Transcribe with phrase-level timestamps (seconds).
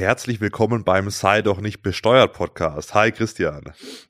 [0.00, 2.94] Herzlich willkommen beim Sei doch nicht besteuert Podcast.
[2.94, 3.64] Hi Christian.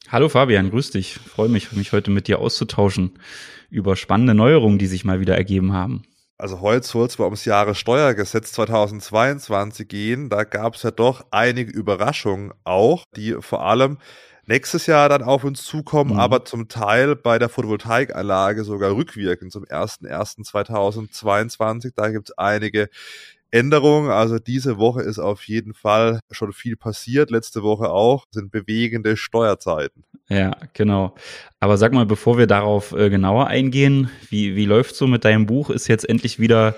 [0.09, 1.17] Hallo Fabian, grüß dich.
[1.17, 3.19] Freue mich, mich heute mit dir auszutauschen
[3.71, 6.05] über spannende Neuerungen, die sich mal wieder ergeben haben.
[6.39, 10.29] Also heute soll es mal ums Jahressteuergesetz 2022 gehen.
[10.29, 13.99] Da gab es ja doch einige Überraschungen auch, die vor allem
[14.47, 16.21] nächstes Jahr dann auf uns zukommen, mhm.
[16.21, 21.95] aber zum Teil bei der Photovoltaikanlage sogar rückwirkend zum 01.01.2022.
[21.97, 22.89] Da gibt es einige
[23.51, 24.11] Änderungen.
[24.11, 27.31] Also diese Woche ist auf jeden Fall schon viel passiert.
[27.31, 30.05] Letzte Woche auch sind bewegende Steuerzeiten.
[30.29, 31.15] Ja, genau.
[31.59, 35.47] Aber sag mal, bevor wir darauf äh, genauer eingehen, wie, wie läuft so mit deinem
[35.47, 35.71] Buch?
[35.71, 36.77] Ist jetzt endlich wieder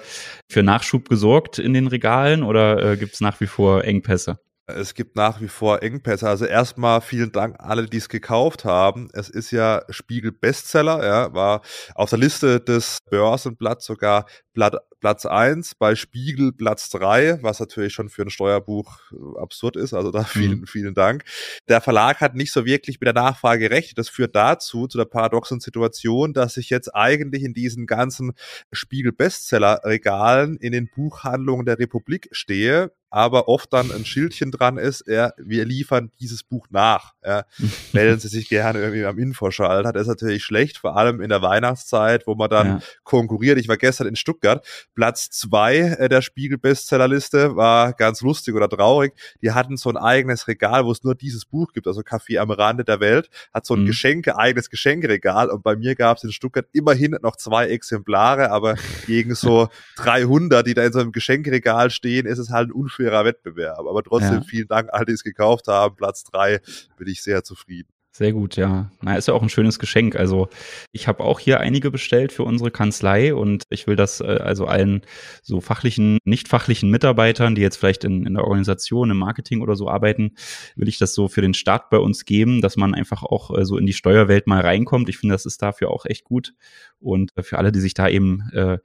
[0.51, 4.39] für Nachschub gesorgt in den Regalen oder äh, gibt es nach wie vor Engpässe?
[4.67, 6.29] Es gibt nach wie vor Engpässe.
[6.29, 9.09] Also erstmal vielen Dank alle, die es gekauft haben.
[9.13, 11.63] Es ist ja Spiegel Bestseller, ja, war
[11.95, 17.93] auf der Liste des Börsenblatts sogar Blatt, Platz 1, bei Spiegel Platz 3, was natürlich
[17.93, 19.95] schon für ein Steuerbuch äh, absurd ist.
[19.95, 20.67] Also da vielen, mhm.
[20.67, 21.25] vielen Dank.
[21.69, 23.99] Der Verlag hat nicht so wirklich mit der Nachfrage gerechnet.
[23.99, 28.33] Das führt dazu, zu der paradoxen Situation, dass ich jetzt eigentlich in diesen ganzen
[28.71, 34.79] Spiegel Bestseller Regalen in den Buchhandlungen der Republik stehe aber oft dann ein Schildchen dran
[34.79, 37.13] ist, ja, wir liefern dieses Buch nach.
[37.23, 37.45] Ja.
[37.93, 39.93] Melden Sie sich gerne irgendwie am Infoschalter.
[39.93, 42.81] Das ist natürlich schlecht, vor allem in der Weihnachtszeit, wo man dann ja.
[43.05, 43.59] konkurriert.
[43.59, 49.13] Ich war gestern in Stuttgart, Platz zwei äh, der Spiegel-Bestsellerliste, war ganz lustig oder traurig.
[49.43, 52.51] Die hatten so ein eigenes Regal, wo es nur dieses Buch gibt, also Kaffee am
[52.51, 53.87] Rande der Welt, hat so ein mhm.
[53.87, 58.77] Geschenke, eigenes Geschenkeregal und bei mir gab es in Stuttgart immerhin noch zwei Exemplare, aber
[59.07, 63.02] gegen so 300, die da in so einem Geschenkeregal stehen, ist es halt ein unfair
[63.03, 63.81] fairer Wettbewerb.
[63.81, 64.43] Aber trotzdem ja.
[64.43, 65.97] vielen Dank all die es gekauft haben.
[65.97, 66.61] Platz drei
[66.97, 67.89] bin ich sehr zufrieden.
[68.15, 68.91] Sehr gut, ja.
[69.01, 70.17] Na, ist ja auch ein schönes Geschenk.
[70.17, 70.51] Also
[70.93, 74.67] ich habe auch hier einige bestellt für unsere Kanzlei und ich will das äh, also
[74.67, 75.01] allen
[75.43, 79.77] so fachlichen, nicht fachlichen Mitarbeitern, die jetzt vielleicht in, in der Organisation, im Marketing oder
[79.77, 80.35] so arbeiten,
[80.77, 83.65] will ich das so für den Start bei uns geben, dass man einfach auch äh,
[83.65, 85.09] so in die Steuerwelt mal reinkommt.
[85.09, 86.53] Ich finde, das ist dafür auch echt gut.
[87.01, 88.77] Und äh, für alle, die sich da eben äh,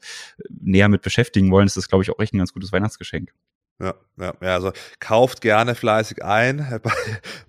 [0.50, 3.34] näher mit beschäftigen wollen, ist das, glaube ich, auch echt ein ganz gutes Weihnachtsgeschenk.
[3.80, 6.80] Ja, ja, ja, also kauft gerne fleißig ein.
[6.84, 6.92] Bei,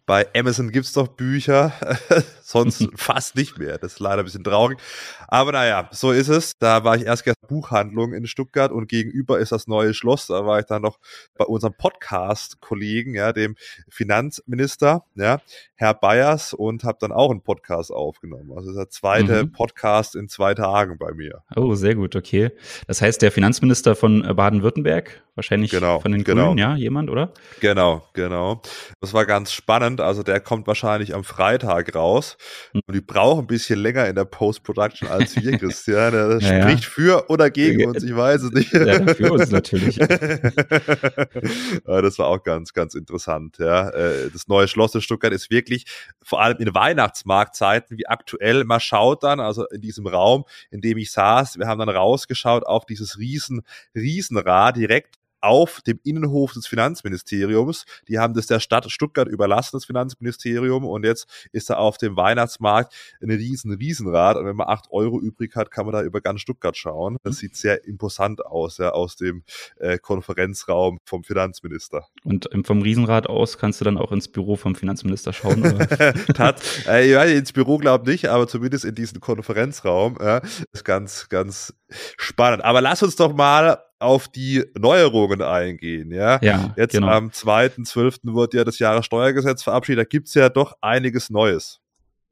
[0.05, 1.73] bei Amazon gibt's doch Bücher,
[2.43, 3.79] sonst fast nicht mehr.
[3.79, 4.79] Das ist leider ein bisschen traurig.
[5.27, 6.59] Aber naja, so ist es.
[6.59, 10.27] Da war ich erst gestern Buchhandlung in Stuttgart und gegenüber ist das neue Schloss.
[10.27, 10.99] Da war ich dann noch
[11.39, 13.57] bei unserem Podcast-Kollegen, ja, dem
[13.89, 15.41] Finanzminister, ja,
[15.77, 18.53] Herr Bayers und habe dann auch einen Podcast aufgenommen.
[18.55, 19.53] Also der zweite mhm.
[19.53, 21.43] Podcast in zwei Tagen bei mir.
[21.57, 22.51] Oh, sehr gut, okay.
[22.87, 26.71] Das heißt, der Finanzminister von Baden-Württemberg, wahrscheinlich genau, von den Grünen, genau.
[26.73, 27.33] ja, jemand, oder?
[27.61, 28.61] Genau, genau.
[29.01, 30.01] Das war ganz spannend.
[30.01, 32.37] Also der kommt wahrscheinlich am Freitag raus.
[32.73, 32.81] Mhm.
[32.87, 36.13] Und die brauchen ein bisschen länger in der Post-Production als wir, Christian.
[36.13, 38.73] Das ja, spricht für oder gegen uns, ich weiß es nicht.
[38.73, 39.97] Ja, für uns natürlich.
[41.85, 43.59] das war auch ganz, ganz interessant.
[43.59, 43.91] Ja.
[43.91, 45.87] Äh, das neue Schloss in Stuttgart ist wirklich,
[46.23, 50.99] vor allem in Weihnachtsmarktzeiten, wie aktuell, man schaut dann, also in diesem Raum, in dem
[50.99, 53.63] ich saß, wir haben dann rausgeschaut auf dieses riesen,
[53.95, 57.85] Riesenrad direkt auf dem Innenhof des Finanzministeriums.
[58.09, 62.17] Die haben das der Stadt Stuttgart überlassen, das Finanzministerium, und jetzt ist da auf dem
[62.17, 64.37] Weihnachtsmarkt ein riesen Riesenrad.
[64.37, 67.17] Und wenn man acht Euro übrig hat, kann man da über ganz Stuttgart schauen.
[67.23, 67.39] Das mhm.
[67.39, 69.43] sieht sehr imposant aus, ja, aus dem
[69.77, 72.07] äh, Konferenzraum vom Finanzminister.
[72.25, 75.87] Und vom Riesenrad aus kannst du dann auch ins Büro vom Finanzminister schauen, oder?
[76.35, 80.17] Tat, äh, ja, ins Büro glaube nicht, aber zumindest in diesen Konferenzraum.
[80.21, 80.41] Ja,
[80.73, 81.75] ist ganz, ganz
[82.17, 82.65] spannend.
[82.65, 86.13] Aber lass uns doch mal auf die Neuerungen eingehen.
[86.13, 87.09] Ja, ja jetzt genau.
[87.09, 88.35] am 2.12.
[88.35, 90.05] wird ja das Jahressteuergesetz verabschiedet.
[90.05, 91.81] Da gibt's ja doch einiges Neues.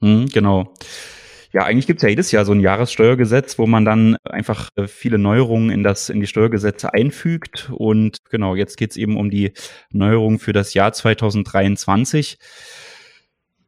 [0.01, 0.75] Mhm, genau.
[1.53, 5.17] Ja, eigentlich gibt's ja jedes Jahr so ein Jahressteuergesetz, wo man dann einfach äh, viele
[5.17, 7.71] Neuerungen in das in die Steuergesetze einfügt.
[7.73, 9.53] Und genau, jetzt geht's eben um die
[9.91, 12.39] Neuerungen für das Jahr 2023.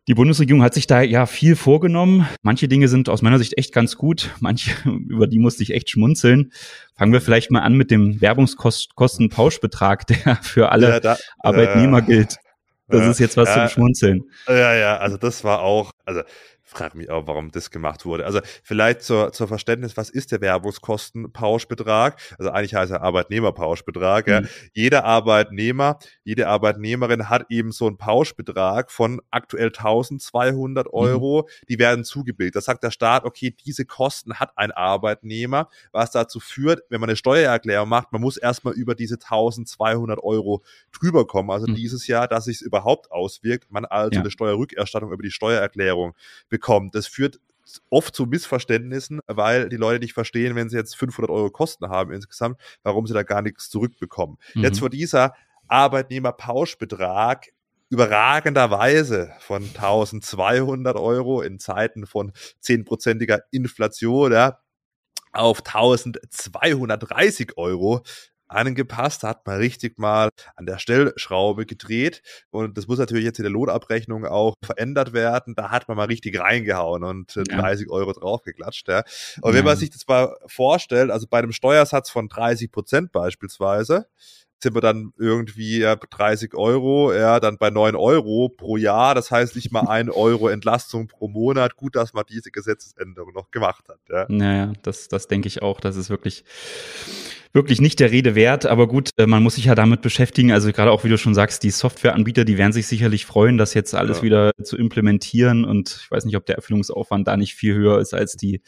[0.08, 2.26] Die Bundesregierung hat sich da ja viel vorgenommen.
[2.40, 4.30] Manche Dinge sind aus meiner Sicht echt ganz gut.
[4.40, 4.70] Manche,
[5.06, 6.50] über die musste ich echt schmunzeln.
[6.96, 12.02] Fangen wir vielleicht mal an mit dem Werbungskostenpauschbetrag, der für alle ja, da, Arbeitnehmer äh,
[12.02, 12.36] gilt.
[12.88, 14.22] Das ja, ist jetzt was ja, zum Schmunzeln.
[14.48, 16.22] Ja, ja, also das war auch, also
[16.68, 18.26] frage mich auch, warum das gemacht wurde.
[18.26, 22.20] Also vielleicht zur, zur Verständnis, was ist der Werbungskostenpauschbetrag?
[22.38, 24.26] Also eigentlich heißt er Arbeitnehmerpauschbetrag.
[24.26, 24.32] Mhm.
[24.32, 24.42] Ja.
[24.74, 30.92] Jeder Arbeitnehmer, jede Arbeitnehmerin hat eben so einen Pauschbetrag von aktuell 1200 mhm.
[30.92, 31.42] Euro.
[31.42, 31.66] Mhm.
[31.68, 32.56] Die werden zugebildet.
[32.56, 37.08] Da sagt der Staat, okay, diese Kosten hat ein Arbeitnehmer, was dazu führt, wenn man
[37.08, 40.62] eine Steuererklärung macht, man muss erstmal über diese 1200 Euro
[40.92, 41.50] drüber kommen.
[41.50, 41.76] Also mhm.
[41.76, 44.20] dieses Jahr, dass sich es überhaupt auswirkt, man also ja.
[44.20, 46.14] eine Steuerrückerstattung über die Steuererklärung
[46.50, 46.94] bekommt bekommt.
[46.96, 47.40] Das führt
[47.88, 52.12] oft zu Missverständnissen, weil die Leute nicht verstehen, wenn sie jetzt 500 Euro Kosten haben
[52.12, 54.38] insgesamt, warum sie da gar nichts zurückbekommen.
[54.54, 54.64] Mhm.
[54.64, 55.34] Jetzt vor dieser
[55.68, 57.46] Arbeitnehmerpauschbetrag
[57.90, 64.58] überragenderweise von 1200 Euro in Zeiten von zehnprozentiger Inflation ja,
[65.32, 68.02] auf 1230 Euro
[68.48, 73.44] angepasst, hat man richtig mal an der Stellschraube gedreht und das muss natürlich jetzt in
[73.44, 75.54] der Lohnabrechnung auch verändert werden.
[75.54, 77.60] Da hat man mal richtig reingehauen und äh, ja.
[77.60, 78.88] 30 Euro draufgeklatscht.
[78.88, 79.02] Ja.
[79.40, 84.06] Und wenn man sich das mal vorstellt, also bei einem Steuersatz von 30 Prozent beispielsweise,
[84.62, 89.14] sind wir dann irgendwie ja, 30 Euro, ja, dann bei 9 Euro pro Jahr.
[89.14, 91.76] Das heißt nicht mal ein Euro Entlastung pro Monat.
[91.76, 94.00] Gut, dass man diese Gesetzesänderung noch gemacht hat.
[94.08, 95.80] Ja, naja, das, das denke ich auch.
[95.80, 96.44] Das ist wirklich,
[97.52, 98.66] wirklich nicht der Rede wert.
[98.66, 100.52] Aber gut, äh, man muss sich ja damit beschäftigen.
[100.52, 103.74] Also gerade auch, wie du schon sagst, die Softwareanbieter, die werden sich sicherlich freuen, das
[103.74, 104.22] jetzt alles ja.
[104.22, 105.64] wieder zu implementieren.
[105.64, 108.60] Und ich weiß nicht, ob der Erfüllungsaufwand da nicht viel höher ist als die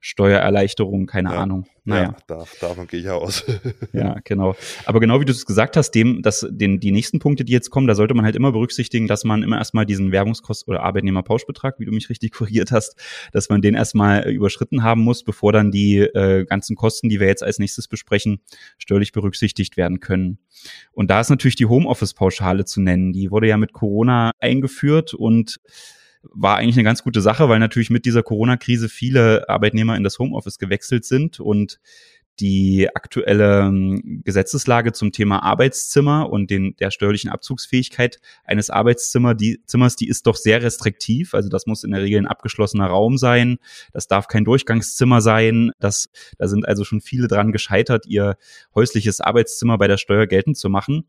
[0.00, 1.42] Steuererleichterung, keine ja.
[1.42, 1.66] Ahnung.
[1.88, 2.14] Naja.
[2.28, 3.44] Ja, davon gehe ich aus.
[3.94, 4.54] ja, genau.
[4.84, 7.70] Aber genau wie du es gesagt hast, dem, dass den, die nächsten Punkte, die jetzt
[7.70, 11.78] kommen, da sollte man halt immer berücksichtigen, dass man immer erstmal diesen Werbungskost- oder Arbeitnehmerpauschbetrag,
[11.78, 12.96] wie du mich richtig korrigiert hast,
[13.32, 17.20] dass man den erstmal äh, überschritten haben muss, bevor dann die äh, ganzen Kosten, die
[17.20, 18.40] wir jetzt als nächstes besprechen,
[18.76, 20.38] steuerlich berücksichtigt werden können.
[20.92, 23.14] Und da ist natürlich die Homeoffice-Pauschale zu nennen.
[23.14, 25.58] Die wurde ja mit Corona eingeführt und
[26.22, 30.18] war eigentlich eine ganz gute Sache, weil natürlich mit dieser Corona-Krise viele Arbeitnehmer in das
[30.18, 31.78] Homeoffice gewechselt sind und
[32.40, 39.60] die aktuelle ähm, Gesetzeslage zum Thema Arbeitszimmer und den, der steuerlichen Abzugsfähigkeit eines Arbeitszimmer, die,
[39.66, 41.34] Zimmers, die ist doch sehr restriktiv.
[41.34, 43.58] Also das muss in der Regel ein abgeschlossener Raum sein.
[43.92, 45.72] Das darf kein Durchgangszimmer sein.
[45.80, 48.36] Das, da sind also schon viele dran gescheitert, ihr
[48.74, 51.08] häusliches Arbeitszimmer bei der Steuer geltend zu machen.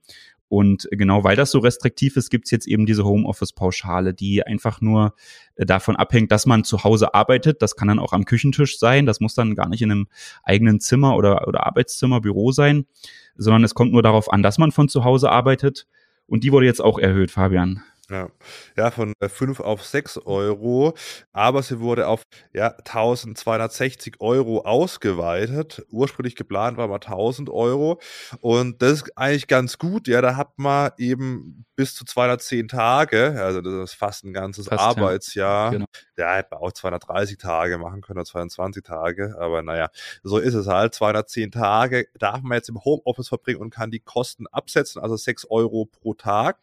[0.50, 5.14] Und genau weil das so restriktiv ist, gibt's jetzt eben diese Homeoffice-Pauschale, die einfach nur
[5.56, 7.62] äh, davon abhängt, dass man zu Hause arbeitet.
[7.62, 9.06] Das kann dann auch am Küchentisch sein.
[9.06, 10.08] Das muss dann gar nicht in einem
[10.44, 12.88] eigenen Zimmer oder, oder Arbeitszimmer, Büro sein,
[13.36, 15.88] sondern es kommt nur darauf an, dass man von zu Hause arbeitet.
[16.26, 17.84] Und die wurde jetzt auch erhöht, Fabian.
[18.10, 18.30] Ja,
[18.76, 20.96] ja von 5 äh, auf 6 Euro,
[21.32, 22.24] aber sie wurde auf
[22.54, 25.86] ja, 1260 Euro ausgeweitet.
[25.90, 28.00] Ursprünglich geplant war mal 1000 Euro
[28.42, 30.08] und das ist eigentlich ganz gut.
[30.08, 34.68] Ja, da hat man eben bis zu 210 Tage, also das ist fast ein ganzes
[34.68, 35.66] fast, Arbeitsjahr.
[35.66, 35.86] Ja, genau.
[36.18, 39.90] ja, hätte man auch 230 Tage machen können oder 22 Tage, aber naja,
[40.24, 40.94] so ist es halt.
[40.94, 45.46] 210 Tage darf man jetzt im Homeoffice verbringen und kann die Kosten absetzen, also 6
[45.50, 46.58] Euro pro Tag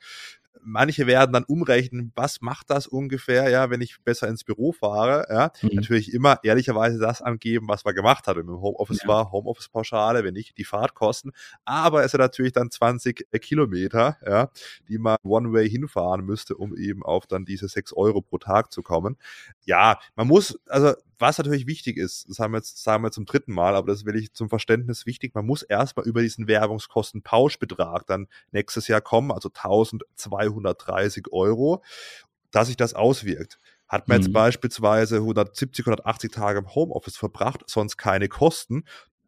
[0.62, 5.26] manche werden dann umrechnen, was macht das ungefähr, ja, wenn ich besser ins Büro fahre,
[5.30, 5.50] ja.
[5.62, 5.76] Mhm.
[5.76, 8.36] Natürlich immer ehrlicherweise das angeben, was man gemacht hat.
[8.36, 9.08] Wenn man im Homeoffice ja.
[9.08, 11.32] war, Homeoffice-Pauschale, wenn nicht, die Fahrtkosten.
[11.64, 14.50] Aber es sind natürlich dann 20 Kilometer, ja,
[14.88, 18.82] die man One-Way hinfahren müsste, um eben auf dann diese 6 Euro pro Tag zu
[18.82, 19.16] kommen.
[19.64, 23.24] Ja, man muss, also was natürlich wichtig ist, das haben wir jetzt sagen wir zum
[23.24, 28.06] dritten Mal, aber das will ich zum Verständnis wichtig, man muss erstmal über diesen Werbungskostenpauschbetrag
[28.06, 31.82] dann nächstes Jahr kommen, also 1230 Euro,
[32.50, 33.58] dass sich das auswirkt.
[33.88, 34.24] Hat man mhm.
[34.24, 38.84] jetzt beispielsweise 170, 180 Tage im Homeoffice verbracht, sonst keine Kosten,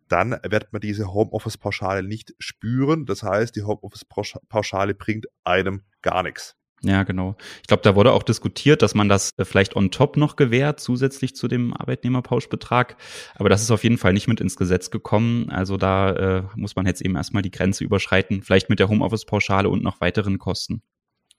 [0.09, 3.07] dann wird man diese Homeoffice-Pauschale nicht spüren.
[3.07, 6.57] Das heißt, die Homeoffice-Pauschale bringt einem gar nichts.
[6.83, 7.37] Ja, genau.
[7.61, 10.79] Ich glaube, da wurde auch diskutiert, dass man das äh, vielleicht on top noch gewährt,
[10.79, 12.97] zusätzlich zu dem Arbeitnehmerpauschbetrag.
[13.35, 15.51] Aber das ist auf jeden Fall nicht mit ins Gesetz gekommen.
[15.51, 19.69] Also da äh, muss man jetzt eben erstmal die Grenze überschreiten, vielleicht mit der Homeoffice-Pauschale
[19.69, 20.83] und noch weiteren Kosten.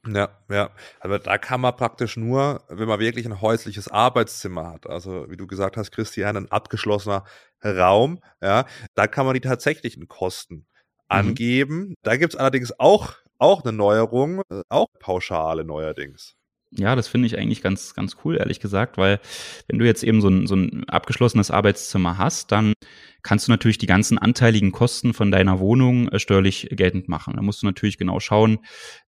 [0.07, 0.71] Ja, ja.
[0.99, 5.37] Aber da kann man praktisch nur, wenn man wirklich ein häusliches Arbeitszimmer hat, also wie
[5.37, 7.25] du gesagt hast, Christian, ein abgeschlossener
[7.63, 8.65] Raum, ja,
[8.95, 10.65] da kann man die tatsächlichen Kosten mhm.
[11.07, 11.77] angeben.
[11.79, 11.95] Mhm.
[12.01, 16.38] Da gibt's allerdings auch auch eine Neuerung, äh, auch Pauschale neuerdings.
[16.71, 19.19] Ja, das finde ich eigentlich ganz, ganz cool, ehrlich gesagt, weil
[19.67, 22.73] wenn du jetzt eben so ein, so ein abgeschlossenes Arbeitszimmer hast, dann
[23.21, 27.33] kannst du natürlich die ganzen anteiligen Kosten von deiner Wohnung äh, steuerlich geltend machen.
[27.35, 28.59] Da musst du natürlich genau schauen,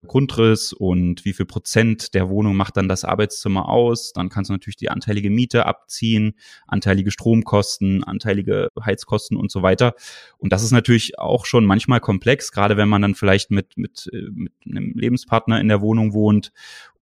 [0.07, 4.13] Grundriss und wie viel Prozent der Wohnung macht dann das Arbeitszimmer aus.
[4.13, 6.35] Dann kannst du natürlich die anteilige Miete abziehen,
[6.67, 9.93] anteilige Stromkosten, anteilige Heizkosten und so weiter.
[10.37, 14.09] Und das ist natürlich auch schon manchmal komplex, gerade wenn man dann vielleicht mit, mit,
[14.13, 16.51] äh, mit einem Lebenspartner in der Wohnung wohnt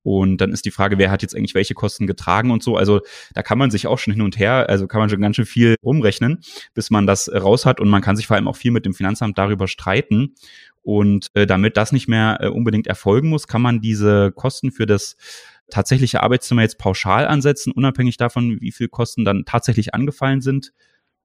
[0.04, 2.78] und dann ist die Frage, wer hat jetzt eigentlich welche Kosten getragen und so.
[2.78, 3.02] Also
[3.34, 5.46] da kann man sich auch schon hin und her, also kann man schon ganz schön
[5.46, 6.40] viel rumrechnen,
[6.74, 7.80] bis man das raus hat.
[7.82, 10.36] Und man kann sich vor allem auch viel mit dem Finanzamt darüber streiten.
[10.82, 14.86] Und äh, damit das nicht mehr äh, unbedingt erfolgen muss, kann man diese Kosten für
[14.86, 15.18] das
[15.70, 20.72] tatsächliche Arbeitszimmer jetzt pauschal ansetzen, unabhängig davon, wie viel Kosten dann tatsächlich angefallen sind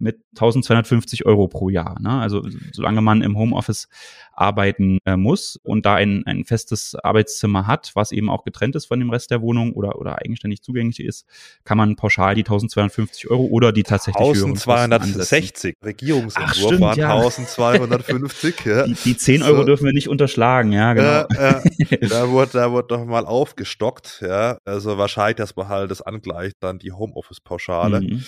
[0.02, 1.96] mit 1250 Euro pro Jahr.
[2.00, 2.10] Ne?
[2.10, 2.42] Also
[2.72, 3.88] solange man im Homeoffice
[4.32, 8.86] arbeiten äh, muss und da ein, ein festes Arbeitszimmer hat, was eben auch getrennt ist
[8.86, 11.26] von dem Rest der Wohnung oder, oder eigenständig zugänglich ist,
[11.64, 15.76] kann man pauschal die 1250 Euro oder die tatsächlich 1260.
[15.84, 17.14] Regierungsentwurf waren ja.
[17.14, 18.64] 1250.
[18.64, 18.86] Ja.
[18.86, 19.64] Die, die 10 Euro so.
[19.64, 21.26] dürfen wir nicht unterschlagen, ja, genau.
[21.38, 21.60] Äh,
[21.94, 24.58] äh, da wurde, da wurde doch mal aufgestockt, ja.
[24.64, 28.00] Also wahrscheinlich, dass man halt das angleicht, dann die Homeoffice-Pauschale.
[28.00, 28.24] Mhm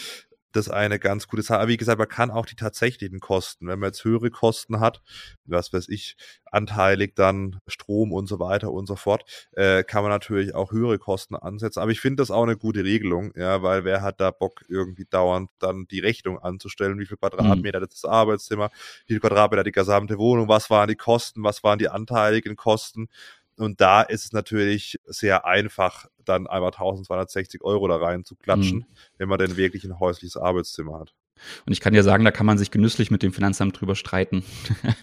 [0.57, 1.61] das eine ganz gute Sache.
[1.61, 5.03] Aber wie gesagt, man kann auch die tatsächlichen Kosten, wenn man jetzt höhere Kosten hat,
[5.45, 6.17] was weiß ich,
[6.51, 10.99] anteilig dann Strom und so weiter und so fort, äh, kann man natürlich auch höhere
[10.99, 11.81] Kosten ansetzen.
[11.81, 15.07] Aber ich finde das auch eine gute Regelung, ja, weil wer hat da Bock, irgendwie
[15.09, 17.87] dauernd dann die Rechnung anzustellen, wie viel Quadratmeter mhm.
[17.91, 18.71] das Arbeitszimmer,
[19.07, 23.09] wie viel Quadratmeter die gesamte Wohnung, was waren die Kosten, was waren die anteiligen Kosten.
[23.57, 28.79] Und da ist es natürlich sehr einfach, dann einfach 1260 Euro da rein zu klatschen,
[28.79, 28.87] mhm.
[29.19, 31.15] wenn man denn wirklich ein häusliches Arbeitszimmer hat.
[31.67, 34.45] Und ich kann dir sagen, da kann man sich genüsslich mit dem Finanzamt drüber streiten.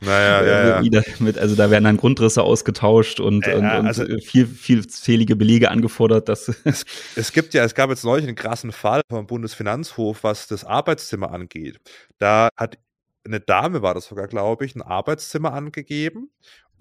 [0.02, 1.02] Naja, ja, ja.
[1.20, 5.70] Mit, also da werden dann Grundrisse ausgetauscht und, ja, und, und also, viel, vielzählige Belege
[5.70, 6.30] angefordert.
[6.30, 10.48] Dass es, es gibt ja, es gab jetzt neulich einen krassen Fall vom Bundesfinanzhof, was
[10.48, 11.80] das Arbeitszimmer angeht.
[12.18, 12.78] Da hat
[13.24, 16.32] eine Dame war das sogar, glaube ich, ein Arbeitszimmer angegeben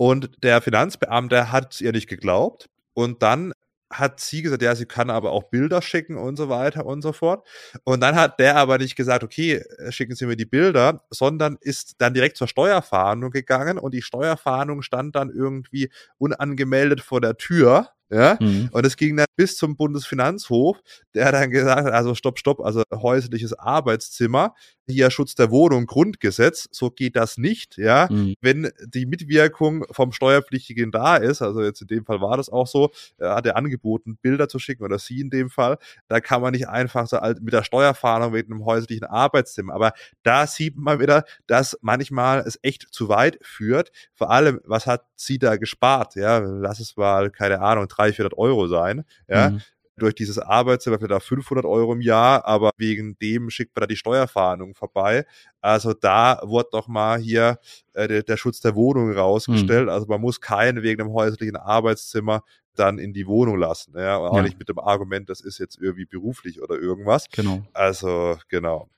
[0.01, 2.71] und der Finanzbeamte hat ihr nicht geglaubt.
[2.95, 3.53] Und dann
[3.93, 7.13] hat sie gesagt, ja, sie kann aber auch Bilder schicken und so weiter und so
[7.13, 7.47] fort.
[7.85, 11.59] Und dann hat der aber nicht gesagt, okay, äh, schicken Sie mir die Bilder, sondern
[11.61, 17.37] ist dann direkt zur Steuerfahndung gegangen und die Steuerfahndung stand dann irgendwie unangemeldet vor der
[17.37, 18.69] Tür ja, mhm.
[18.73, 20.79] und es ging dann bis zum Bundesfinanzhof,
[21.15, 24.55] der dann gesagt hat, also stopp, stopp, also häusliches Arbeitszimmer,
[24.91, 28.09] hier Schutz der Wohnung, Grundgesetz, so geht das nicht, ja.
[28.11, 28.35] Mhm.
[28.41, 32.67] Wenn die Mitwirkung vom Steuerpflichtigen da ist, also jetzt in dem Fall war das auch
[32.67, 36.43] so, er hat er angeboten, Bilder zu schicken oder sie in dem Fall, da kann
[36.43, 41.01] man nicht einfach so mit der Steuerfahndung mit einem häuslichen Arbeitszimmer, aber da sieht man
[41.01, 46.17] wieder, dass manchmal es echt zu weit führt, vor allem, was hat sie da gespart,
[46.17, 49.61] ja, lass es mal, keine Ahnung, 300, 400 Euro sein, ja, mhm.
[49.97, 53.87] durch dieses Arbeitszimmer vielleicht auch 500 Euro im Jahr, aber wegen dem schickt man da
[53.87, 55.27] die Steuerfahndung vorbei.
[55.61, 57.59] Also da wurde doch mal hier
[57.93, 59.85] äh, der, der, Schutz der Wohnung rausgestellt.
[59.85, 59.91] Mhm.
[59.91, 62.43] Also man muss keinen wegen einem häuslichen Arbeitszimmer
[62.77, 63.93] dann in die Wohnung lassen.
[63.97, 64.19] Ja?
[64.19, 64.43] Auch ja.
[64.43, 67.27] nicht mit dem Argument, das ist jetzt irgendwie beruflich oder irgendwas.
[67.31, 67.63] Genau.
[67.73, 68.89] Also, genau.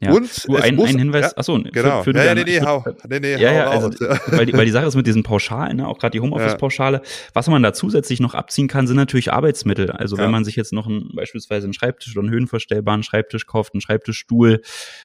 [0.00, 0.12] Ja.
[0.12, 2.02] Und du, ein, muss, ein Hinweis, ja, achso, genau.
[2.02, 3.88] Für, für ja, ja, nee, nee, hau, nee, nee, ja, ja, also,
[4.26, 7.00] weil, die, weil die Sache ist mit diesen Pauschalen, ne, auch gerade die Homeoffice-Pauschale,
[7.32, 9.90] was man da zusätzlich noch abziehen kann, sind natürlich Arbeitsmittel.
[9.90, 13.74] Also wenn man sich jetzt noch ein, beispielsweise einen Schreibtisch oder einen höhenverstellbaren Schreibtisch kauft,
[13.74, 14.60] einen Schreibtischstuhl,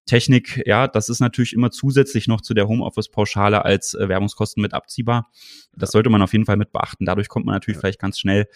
[0.05, 4.73] Technik, ja, das ist natürlich immer zusätzlich noch zu der Homeoffice-Pauschale als äh, Werbungskosten mit
[4.73, 5.29] abziehbar.
[5.75, 7.05] Das sollte man auf jeden Fall mit beachten.
[7.05, 8.47] Dadurch kommt man natürlich vielleicht ganz schnell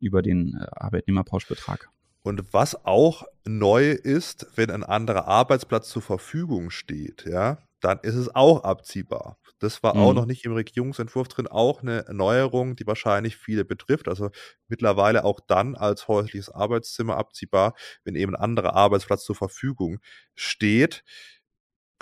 [0.00, 1.90] über den äh, Arbeitnehmerpauschbetrag.
[2.22, 8.14] Und was auch neu ist, wenn ein anderer Arbeitsplatz zur Verfügung steht, ja, dann ist
[8.14, 9.38] es auch abziehbar.
[9.58, 10.00] Das war mhm.
[10.02, 14.08] auch noch nicht im Regierungsentwurf drin, auch eine Neuerung, die wahrscheinlich viele betrifft.
[14.08, 14.30] Also
[14.68, 19.98] mittlerweile auch dann als häusliches Arbeitszimmer abziehbar, wenn eben ein anderer Arbeitsplatz zur Verfügung
[20.34, 21.02] steht.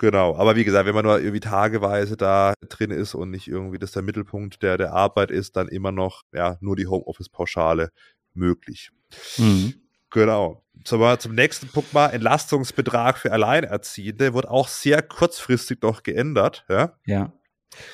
[0.01, 3.77] Genau, aber wie gesagt, wenn man nur irgendwie tageweise da drin ist und nicht irgendwie
[3.77, 7.91] das der Mittelpunkt der, der Arbeit ist, dann immer noch ja nur die Homeoffice-Pauschale
[8.33, 8.89] möglich.
[9.37, 9.75] Mhm.
[10.09, 10.65] Genau.
[10.85, 16.65] Zum, zum nächsten Punkt mal, Entlastungsbetrag für Alleinerziehende wird auch sehr kurzfristig noch geändert.
[16.67, 16.97] Ja.
[17.05, 17.31] ja.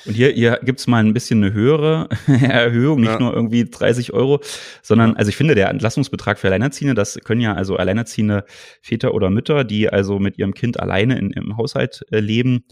[0.06, 3.18] Und hier, hier gibt's mal ein bisschen eine höhere Erhöhung, nicht ja.
[3.18, 4.40] nur irgendwie 30 Euro,
[4.82, 8.44] sondern, also ich finde, der Entlastungsbetrag für Alleinerziehende, das können ja also alleinerziehende
[8.82, 12.64] Väter oder Mütter, die also mit ihrem Kind alleine in, im Haushalt äh, leben,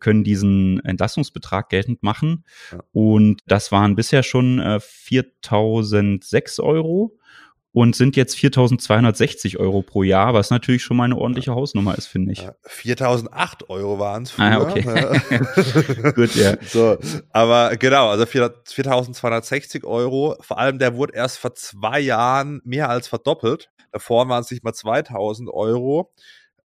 [0.00, 2.44] können diesen Entlastungsbetrag geltend machen.
[2.70, 2.80] Ja.
[2.92, 7.18] Und das waren bisher schon äh, 4.006 Euro
[7.72, 12.06] und sind jetzt 4.260 Euro pro Jahr, was natürlich schon mal eine ordentliche Hausnummer ist,
[12.06, 12.46] finde ich.
[12.68, 15.10] 4.008 Euro waren es ah, früher.
[15.10, 16.12] Ah, okay.
[16.14, 16.56] Gut, ja.
[16.62, 16.98] So,
[17.30, 20.36] aber genau, also 4.260 Euro.
[20.40, 23.70] Vor allem, der wurde erst vor zwei Jahren mehr als verdoppelt.
[23.90, 26.12] Davor waren es nicht mal 2.000 Euro.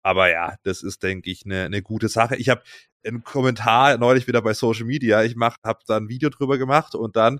[0.03, 2.36] Aber ja, das ist, denke ich, eine, eine gute Sache.
[2.36, 2.62] Ich habe
[3.05, 5.24] einen Kommentar neulich wieder bei Social Media.
[5.24, 7.39] Ich mach, habe da ein Video drüber gemacht und dann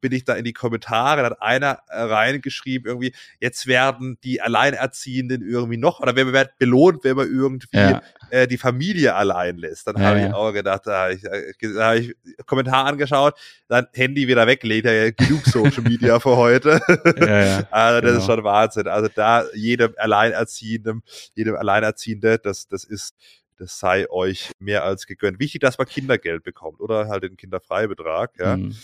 [0.00, 4.40] bin ich da in die Kommentare, da hat einer äh, reingeschrieben, irgendwie, jetzt werden die
[4.40, 8.02] Alleinerziehenden irgendwie noch, oder wer wird belohnt, wenn man irgendwie ja.
[8.30, 9.86] äh, die Familie allein lässt.
[9.86, 10.34] Dann ja, habe ich ja.
[10.34, 12.14] auch gedacht, da habe ich, äh, da hab ich
[12.46, 13.38] Kommentar angeschaut,
[13.68, 16.80] dann Handy wieder weglegt, ja genug Social Media für heute.
[17.70, 18.18] Also das genau.
[18.18, 18.88] ist schon Wahnsinn.
[18.88, 21.02] Also da jedem Alleinerziehenden,
[21.34, 23.14] jedem Alleinerziehende, das, das ist,
[23.58, 25.38] das sei euch mehr als gegönnt.
[25.38, 28.56] Wichtig, dass man Kindergeld bekommt oder halt den Kinderfreibetrag, ja.
[28.56, 28.74] Mhm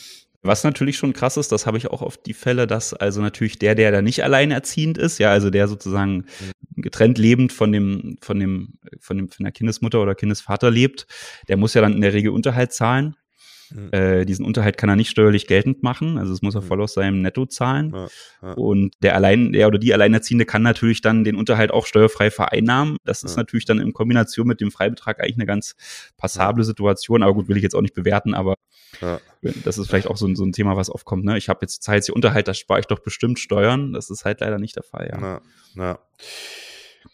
[0.47, 3.59] Was natürlich schon krass ist, das habe ich auch oft die Fälle, dass also natürlich
[3.59, 6.26] der, der da nicht alleinerziehend ist, ja, also der sozusagen
[6.76, 11.07] getrennt lebend von dem, von dem, von dem, von der Kindesmutter oder Kindesvater lebt,
[11.49, 13.17] der muss ja dann in der Regel Unterhalt zahlen.
[13.70, 13.88] Mhm.
[13.92, 16.66] Äh, diesen Unterhalt kann er nicht steuerlich geltend machen, also es muss er mhm.
[16.66, 17.92] voll aus seinem Netto zahlen.
[17.94, 18.08] Ja,
[18.42, 18.52] ja.
[18.52, 22.96] Und der allein, der oder die Alleinerziehende kann natürlich dann den Unterhalt auch steuerfrei vereinnahmen.
[23.04, 23.42] Das ist ja.
[23.42, 25.75] natürlich dann in Kombination mit dem Freibetrag eigentlich eine ganz
[26.16, 27.23] passable Situation.
[27.23, 28.54] Aber gut, will ich jetzt auch nicht bewerten, aber
[29.64, 31.25] das ist vielleicht auch so ein, so ein Thema, was oft kommt.
[31.25, 31.37] Ne?
[31.37, 33.92] Ich habe jetzt Zeit, hier Unterhalt, da spare ich doch bestimmt Steuern.
[33.92, 35.18] Das ist halt leider nicht der Fall, ja.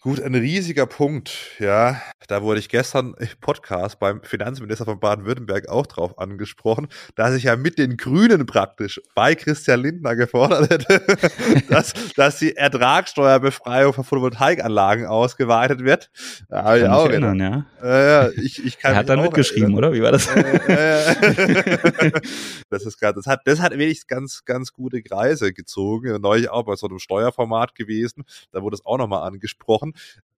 [0.00, 2.00] Gut, ein riesiger Punkt, ja.
[2.28, 7.44] Da wurde ich gestern im Podcast beim Finanzminister von Baden-Württemberg auch drauf angesprochen, dass ich
[7.44, 11.02] ja mit den Grünen praktisch bei Christian Lindner gefordert hätte,
[11.68, 16.10] dass, dass die Ertragssteuerbefreiung von Photovoltaikanlagen ausgeweitet wird.
[16.48, 17.66] Da kann ich auch erinnern, ja.
[17.82, 19.92] Äh, ich, ich kann er hat da mitgeschrieben, oder?
[19.92, 20.28] Wie war das?
[20.28, 22.12] Äh,
[22.70, 26.20] das ist gerade, das hat, das hat wenigstens ganz, ganz gute Kreise gezogen.
[26.20, 28.24] Neulich auch bei so einem Steuerformat gewesen.
[28.52, 29.81] Da wurde es auch nochmal angesprochen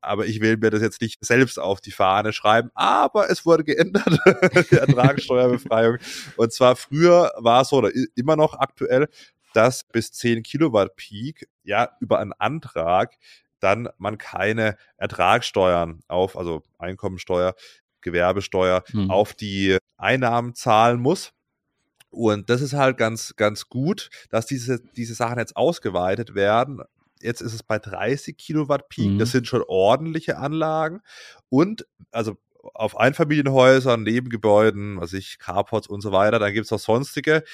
[0.01, 3.65] aber ich will mir das jetzt nicht selbst auf die Fahne schreiben, aber es wurde
[3.65, 4.07] geändert,
[4.71, 5.99] die Ertragssteuerbefreiung.
[6.37, 9.09] Und zwar früher war es so, oder immer noch aktuell,
[9.55, 13.17] dass bis 10 Kilowatt Peak, ja, über einen Antrag
[13.61, 17.55] dann man keine Ertragssteuern auf, also Einkommensteuer,
[18.03, 19.11] Gewerbesteuer hm.
[19.11, 21.33] auf die Einnahmen zahlen muss.
[22.11, 26.83] Und das ist halt ganz, ganz gut, dass diese, diese Sachen jetzt ausgeweitet werden
[27.25, 29.13] Jetzt ist es bei 30 Kilowatt Peak.
[29.13, 29.19] Mhm.
[29.19, 31.01] Das sind schon ordentliche Anlagen.
[31.49, 32.37] Und also
[32.73, 36.39] auf Einfamilienhäusern, Nebengebäuden, was ich, Carports und so weiter.
[36.39, 37.45] Dann gibt es auch sonstige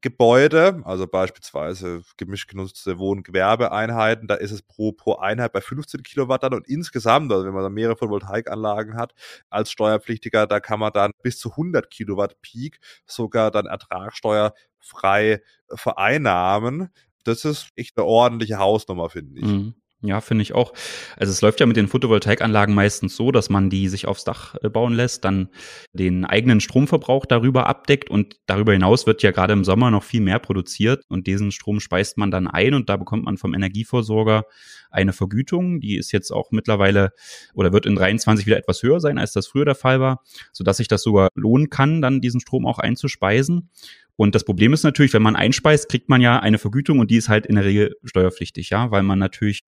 [0.00, 6.42] Gebäude, also beispielsweise gemischt genutzte Wohn-Gewerbeeinheiten, da ist es pro, pro Einheit bei 15 Kilowatt
[6.42, 9.14] dann und insgesamt, also wenn man da mehrere Photovoltaikanlagen hat,
[9.50, 15.42] als Steuerpflichtiger, da kann man dann bis zu 100 Kilowatt Peak sogar dann ertragsteuerfrei
[15.74, 16.90] vereinnahmen
[17.24, 19.46] das ist echt eine ordentliche Hausnummer, finde ich.
[19.46, 19.74] Mhm.
[20.04, 20.74] Ja, finde ich auch.
[21.16, 24.54] Also es läuft ja mit den Photovoltaikanlagen meistens so, dass man die sich aufs Dach
[24.62, 25.48] äh, bauen lässt, dann
[25.94, 30.20] den eigenen Stromverbrauch darüber abdeckt und darüber hinaus wird ja gerade im Sommer noch viel
[30.20, 34.44] mehr produziert und diesen Strom speist man dann ein und da bekommt man vom Energieversorger
[34.94, 35.80] eine Vergütung.
[35.80, 37.12] Die ist jetzt auch mittlerweile
[37.54, 40.22] oder wird in 23 wieder etwas höher sein, als das früher der Fall war,
[40.52, 43.70] sodass sich das sogar lohnen kann, dann diesen Strom auch einzuspeisen.
[44.16, 47.16] Und das Problem ist natürlich, wenn man einspeist, kriegt man ja eine Vergütung und die
[47.16, 49.64] ist halt in der Regel steuerpflichtig, ja, weil man natürlich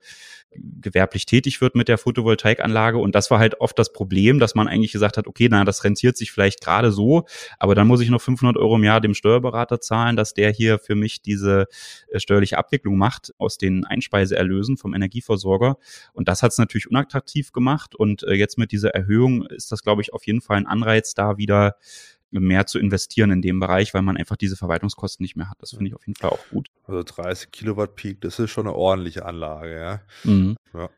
[0.59, 2.99] gewerblich tätig wird mit der Photovoltaikanlage.
[2.99, 5.85] Und das war halt oft das Problem, dass man eigentlich gesagt hat, okay, na, das
[5.85, 7.27] rentiert sich vielleicht gerade so,
[7.59, 10.79] aber dann muss ich noch 500 Euro im Jahr dem Steuerberater zahlen, dass der hier
[10.79, 11.67] für mich diese
[12.09, 15.79] äh, steuerliche Abwicklung macht aus den Einspeiseerlösen vom Energieversorger.
[16.13, 17.95] Und das hat es natürlich unattraktiv gemacht.
[17.95, 21.15] Und äh, jetzt mit dieser Erhöhung ist das, glaube ich, auf jeden Fall ein Anreiz,
[21.15, 21.77] da wieder
[22.31, 25.57] mehr zu investieren in dem Bereich, weil man einfach diese Verwaltungskosten nicht mehr hat.
[25.61, 26.69] Das finde ich auf jeden Fall auch gut.
[26.85, 30.01] Also 30 Kilowatt Peak, das ist schon eine ordentliche Anlage, ja.
[30.25, 30.57] Mhm.
[30.75, 30.91] ja.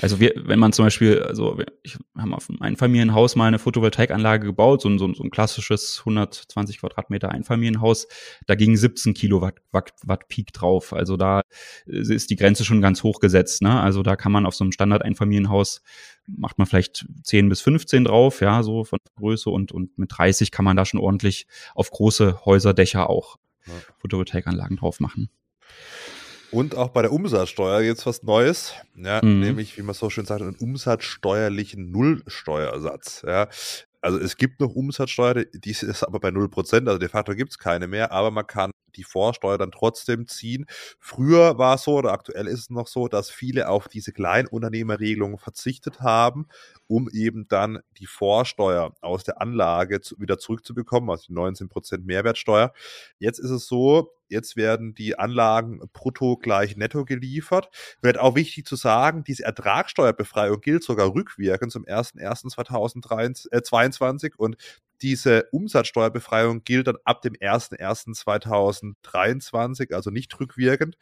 [0.00, 4.46] Also wir, wenn man zum Beispiel, also ich habe auf einem Einfamilienhaus mal eine Photovoltaikanlage
[4.46, 8.08] gebaut, so ein, so ein, so ein klassisches 120 Quadratmeter Einfamilienhaus,
[8.46, 10.92] da ging 17 Kilowatt Watt, Watt Peak drauf.
[10.92, 11.42] Also da
[11.86, 13.62] ist die Grenze schon ganz hoch gesetzt.
[13.62, 13.80] Ne?
[13.80, 15.82] Also da kann man auf so einem Standard-Einfamilienhaus
[16.36, 20.50] macht man vielleicht 10 bis 15 drauf, ja, so von Größe und, und mit 30
[20.50, 23.72] kann man da schon ordentlich auf große Häuserdächer auch ja.
[23.98, 25.30] Photovoltaikanlagen drauf machen.
[26.50, 29.40] Und auch bei der Umsatzsteuer jetzt was Neues, ja, mhm.
[29.40, 33.22] nämlich, wie man so schön sagt, einen umsatzsteuerlichen Nullsteuersatz.
[33.26, 33.48] Ja.
[34.02, 37.58] Also es gibt noch Umsatzsteuer, die ist aber bei 0%, also de facto gibt es
[37.58, 40.66] keine mehr, aber man kann die Vorsteuer dann trotzdem ziehen.
[40.98, 45.38] Früher war es so, oder aktuell ist es noch so, dass viele auf diese Kleinunternehmerregelung
[45.38, 46.46] verzichtet haben,
[46.88, 52.72] um eben dann die Vorsteuer aus der Anlage zu, wieder zurückzubekommen, also die 19% Mehrwertsteuer.
[53.18, 57.68] Jetzt ist es so, Jetzt werden die Anlagen brutto gleich netto geliefert.
[58.00, 64.56] Wird auch wichtig zu sagen, diese Ertragssteuerbefreiung gilt sogar rückwirkend zum 01.01.2022 äh, und
[65.02, 70.96] diese Umsatzsteuerbefreiung gilt dann ab dem 01.01.2023, also nicht rückwirkend.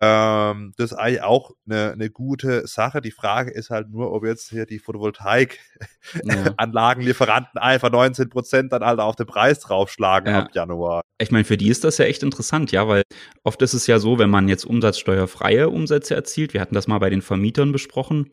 [0.00, 3.00] Ähm, das ist eigentlich auch eine, eine gute Sache.
[3.00, 7.62] Die Frage ist halt nur, ob jetzt hier die Photovoltaikanlagenlieferanten ja.
[7.62, 10.40] einfach 19 Prozent dann halt auf den Preis draufschlagen ja.
[10.40, 11.00] ab Januar.
[11.18, 13.04] Ich meine, für die ist das ja echt interessant, ja, weil
[13.44, 16.98] oft ist es ja so, wenn man jetzt umsatzsteuerfreie Umsätze erzielt, wir hatten das mal
[16.98, 18.32] bei den Vermietern besprochen,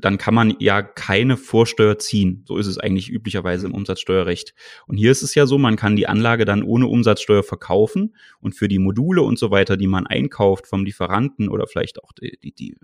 [0.00, 2.44] dann kann man ja keine Vorsteuer ziehen.
[2.46, 4.54] So ist es eigentlich üblicherweise im Umsatzsteuerrecht.
[4.86, 8.54] Und hier ist es ja so, man kann die Anlage dann ohne Umsatzsteuer verkaufen und
[8.54, 12.38] für die Module und so weiter, die man einkauft vom Lieferanten oder vielleicht auch die,
[12.42, 12.76] die, die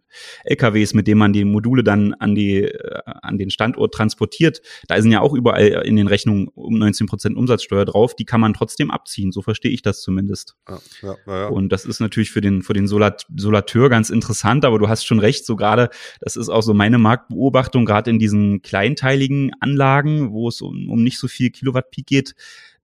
[0.45, 5.01] LKWs, mit denen man die Module dann an, die, äh, an den Standort transportiert, da
[5.01, 8.55] sind ja auch überall in den Rechnungen um 19 Prozent Umsatzsteuer drauf, die kann man
[8.55, 9.31] trotzdem abziehen.
[9.31, 10.57] So verstehe ich das zumindest.
[10.69, 11.47] Ja, ja, ja.
[11.49, 15.05] Und das ist natürlich für den, für den Solat Solateur ganz interessant, aber du hast
[15.05, 20.33] schon recht, so gerade, das ist auch so meine Marktbeobachtung, gerade in diesen kleinteiligen Anlagen,
[20.33, 22.35] wo es um, um nicht so viel Kilowatt Peak geht,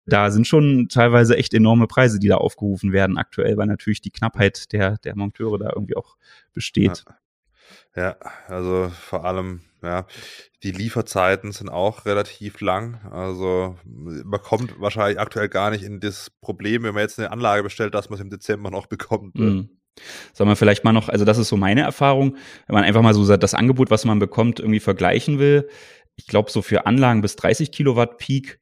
[0.06, 4.10] da sind schon teilweise echt enorme Preise, die da aufgerufen werden aktuell, weil natürlich die
[4.10, 6.16] Knappheit der, der Monteure da irgendwie auch
[6.52, 7.04] besteht.
[7.94, 8.16] Ja, ja
[8.48, 10.06] also vor allem, ja,
[10.62, 13.00] die Lieferzeiten sind auch relativ lang.
[13.10, 17.62] Also man kommt wahrscheinlich aktuell gar nicht in das Problem, wenn man jetzt eine Anlage
[17.62, 19.36] bestellt, dass man es im Dezember noch bekommt.
[19.36, 19.50] Ne?
[19.50, 19.79] Mhm.
[20.32, 23.14] Sagen wir vielleicht mal noch, also das ist so meine Erfahrung, wenn man einfach mal
[23.14, 25.68] so das Angebot, was man bekommt, irgendwie vergleichen will.
[26.16, 28.60] Ich glaube, so für Anlagen bis 30 Kilowatt Peak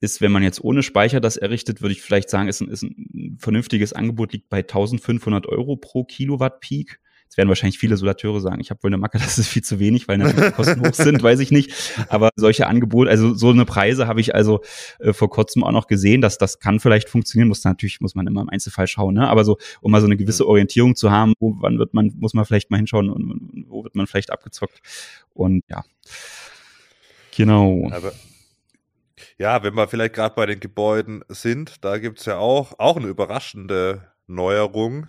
[0.00, 2.82] ist, wenn man jetzt ohne Speicher das errichtet, würde ich vielleicht sagen, ist ein, ist
[2.82, 7.00] ein vernünftiges Angebot, liegt bei 1500 Euro pro Kilowatt Peak.
[7.30, 9.78] Jetzt werden wahrscheinlich viele Solateure sagen, ich habe wohl eine Macke, das ist viel zu
[9.78, 11.72] wenig, weil die Kosten hoch sind, weiß ich nicht.
[12.08, 14.62] Aber solche Angebote, also so eine Preise habe ich also
[14.98, 18.26] äh, vor kurzem auch noch gesehen, dass das kann vielleicht funktionieren, muss natürlich, muss man
[18.26, 19.28] immer im Einzelfall schauen, ne?
[19.28, 22.34] Aber so, um mal so eine gewisse Orientierung zu haben, wo, wann wird man, muss
[22.34, 24.80] man vielleicht mal hinschauen und wo wird man vielleicht abgezockt.
[25.32, 25.84] Und ja.
[27.36, 27.88] Genau.
[27.92, 28.10] Aber
[29.38, 32.96] ja, wenn wir vielleicht gerade bei den Gebäuden sind, da gibt es ja auch, auch
[32.96, 35.06] eine überraschende Neuerung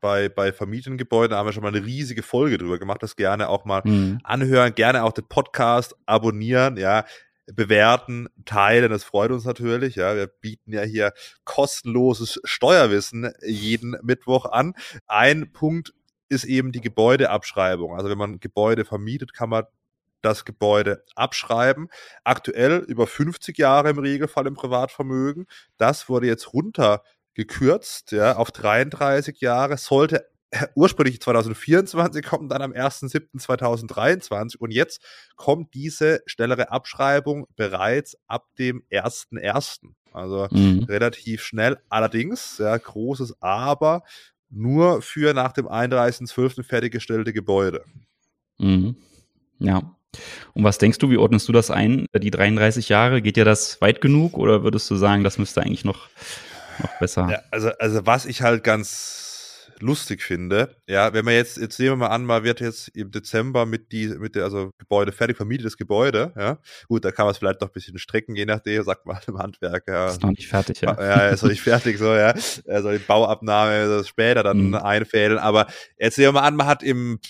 [0.00, 3.02] bei, bei Familiengebäuden haben wir schon mal eine riesige Folge drüber gemacht.
[3.02, 4.20] Das gerne auch mal mhm.
[4.22, 7.04] anhören, gerne auch den Podcast abonnieren, ja,
[7.52, 8.90] bewerten, teilen.
[8.90, 9.96] Das freut uns natürlich.
[9.96, 11.12] Ja, wir bieten ja hier
[11.44, 14.74] kostenloses Steuerwissen jeden Mittwoch an.
[15.06, 15.92] Ein Punkt
[16.28, 17.94] ist eben die Gebäudeabschreibung.
[17.94, 19.64] Also wenn man Gebäude vermietet, kann man
[20.20, 21.88] das Gebäude abschreiben.
[22.24, 25.46] Aktuell über 50 Jahre im Regelfall im Privatvermögen.
[25.76, 27.02] Das wurde jetzt runter
[27.38, 30.26] gekürzt, ja, auf 33 Jahre, sollte
[30.74, 35.00] ursprünglich 2024 kommen, dann am 1.7.2023 und jetzt
[35.36, 39.90] kommt diese schnellere Abschreibung bereits ab dem 1.1.
[40.12, 40.84] Also mhm.
[40.84, 41.78] relativ schnell.
[41.88, 44.02] Allerdings, ja, großes Aber,
[44.50, 46.64] nur für nach dem 31.12.
[46.64, 47.84] fertiggestellte Gebäude.
[48.58, 48.96] Mhm.
[49.60, 49.94] Ja.
[50.54, 52.06] Und was denkst du, wie ordnest du das ein?
[52.16, 55.84] Die 33 Jahre, geht ja das weit genug oder würdest du sagen, das müsste eigentlich
[55.84, 56.08] noch
[56.80, 57.28] noch besser.
[57.30, 59.26] Ja, also, also was ich halt ganz
[59.80, 63.10] lustig finde, ja, wenn man jetzt, jetzt nehmen wir mal an, man wird jetzt im
[63.10, 67.32] Dezember mit die, mit der, also Gebäude fertig, vermietetes Gebäude, ja, gut, da kann man
[67.32, 70.08] es vielleicht noch ein bisschen strecken, je nachdem, sagt man im Handwerk, ja.
[70.08, 70.96] Ist noch nicht fertig, ja.
[71.00, 72.34] Ja, ist noch nicht fertig, so, ja,
[72.66, 74.74] also die Bauabnahme später dann mhm.
[74.74, 75.66] einfädeln, aber
[75.98, 77.20] jetzt nehmen wir mal an, man hat im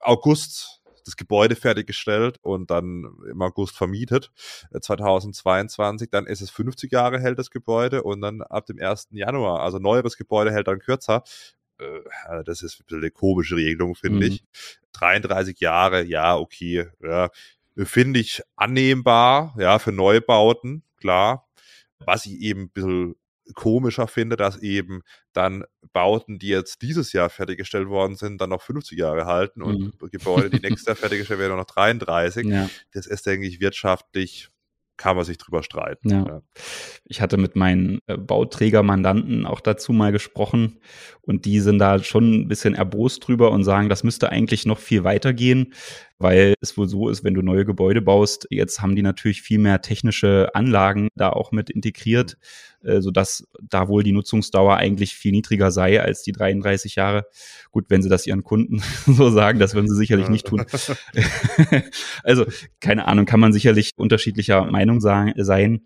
[0.00, 0.77] August
[1.08, 4.30] das Gebäude fertiggestellt und dann im August vermietet,
[4.78, 6.06] 2022.
[6.06, 9.08] Äh, dann ist es 50 Jahre hält das Gebäude und dann ab dem 1.
[9.10, 11.24] Januar, also neueres Gebäude hält dann kürzer.
[11.78, 14.32] Äh, das ist eine komische Regelung, finde mhm.
[14.32, 14.44] ich.
[14.92, 17.30] 33 Jahre, ja, okay, ja,
[17.76, 21.48] finde ich annehmbar, ja, für Neubauten, klar.
[22.00, 23.14] Was ich eben ein bisschen
[23.54, 28.62] komischer finde, dass eben dann Bauten, die jetzt dieses Jahr fertiggestellt worden sind, dann noch
[28.62, 30.10] 50 Jahre halten und mhm.
[30.10, 32.46] Gebäude, die nächstes Jahr fertiggestellt werden, noch 33.
[32.46, 32.68] Ja.
[32.92, 34.50] Das ist, denke ich, wirtschaftlich
[34.98, 36.10] kann man sich drüber streiten.
[36.10, 36.24] Ja.
[36.26, 36.42] Ja.
[37.04, 40.80] Ich hatte mit meinen äh, Bauträgermandanten auch dazu mal gesprochen
[41.22, 44.78] und die sind da schon ein bisschen erbost drüber und sagen, das müsste eigentlich noch
[44.78, 45.72] viel weiter gehen,
[46.18, 49.58] weil es wohl so ist, wenn du neue Gebäude baust, jetzt haben die natürlich viel
[49.58, 52.36] mehr technische Anlagen da auch mit integriert,
[52.82, 57.26] äh, sodass da wohl die Nutzungsdauer eigentlich viel niedriger sei als die 33 Jahre.
[57.70, 60.64] Gut, wenn sie das ihren Kunden so sagen, das würden sie sicherlich nicht tun.
[62.24, 62.46] also,
[62.80, 65.82] keine Ahnung, kann man sicherlich unterschiedlicher Meinung sagen, sein.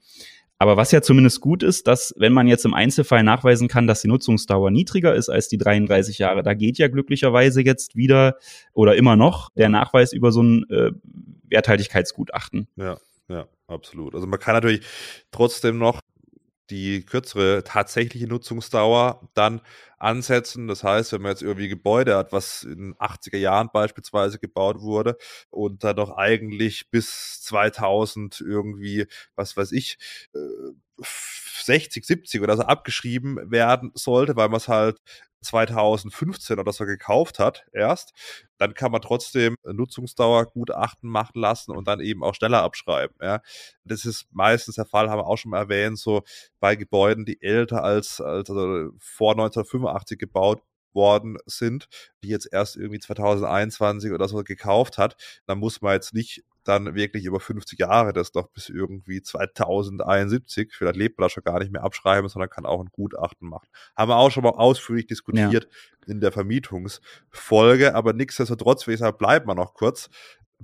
[0.62, 4.02] Aber was ja zumindest gut ist, dass wenn man jetzt im Einzelfall nachweisen kann, dass
[4.02, 8.36] die Nutzungsdauer niedriger ist als die 33 Jahre, da geht ja glücklicherweise jetzt wieder
[8.72, 10.92] oder immer noch der Nachweis über so ein äh,
[11.48, 12.68] Werthaltigkeitsgutachten.
[12.76, 12.96] Ja,
[13.28, 14.14] ja, absolut.
[14.14, 14.82] Also man kann natürlich
[15.32, 15.98] trotzdem noch
[16.72, 19.60] die kürzere tatsächliche Nutzungsdauer dann
[19.98, 20.66] ansetzen.
[20.66, 24.80] Das heißt, wenn man jetzt irgendwie Gebäude hat, was in den 80er Jahren beispielsweise gebaut
[24.80, 25.16] wurde
[25.50, 29.06] und dann noch eigentlich bis 2000 irgendwie,
[29.36, 29.98] was weiß ich,
[31.62, 34.98] 60, äh, 70 oder so abgeschrieben werden sollte, weil man es halt
[35.42, 38.12] 2015 oder so gekauft hat erst,
[38.58, 43.16] dann kann man trotzdem Nutzungsdauergutachten machen lassen und dann eben auch schneller abschreiben.
[43.20, 43.40] Ja.
[43.84, 46.22] Das ist meistens der Fall, haben wir auch schon mal erwähnt, so
[46.60, 50.62] bei Gebäuden, die älter als, als also vor 1985 gebaut
[50.94, 51.88] worden sind,
[52.22, 56.94] die jetzt erst irgendwie 2021 oder so gekauft hat, dann muss man jetzt nicht dann
[56.94, 61.58] wirklich über 50 Jahre das doch bis irgendwie 2071, vielleicht lebt man da schon gar
[61.58, 63.68] nicht mehr abschreiben, sondern kann auch ein Gutachten machen.
[63.96, 66.12] Haben wir auch schon mal ausführlich diskutiert ja.
[66.12, 70.08] in der Vermietungsfolge, aber nichtsdestotrotz, wie gesagt, bleibt man noch kurz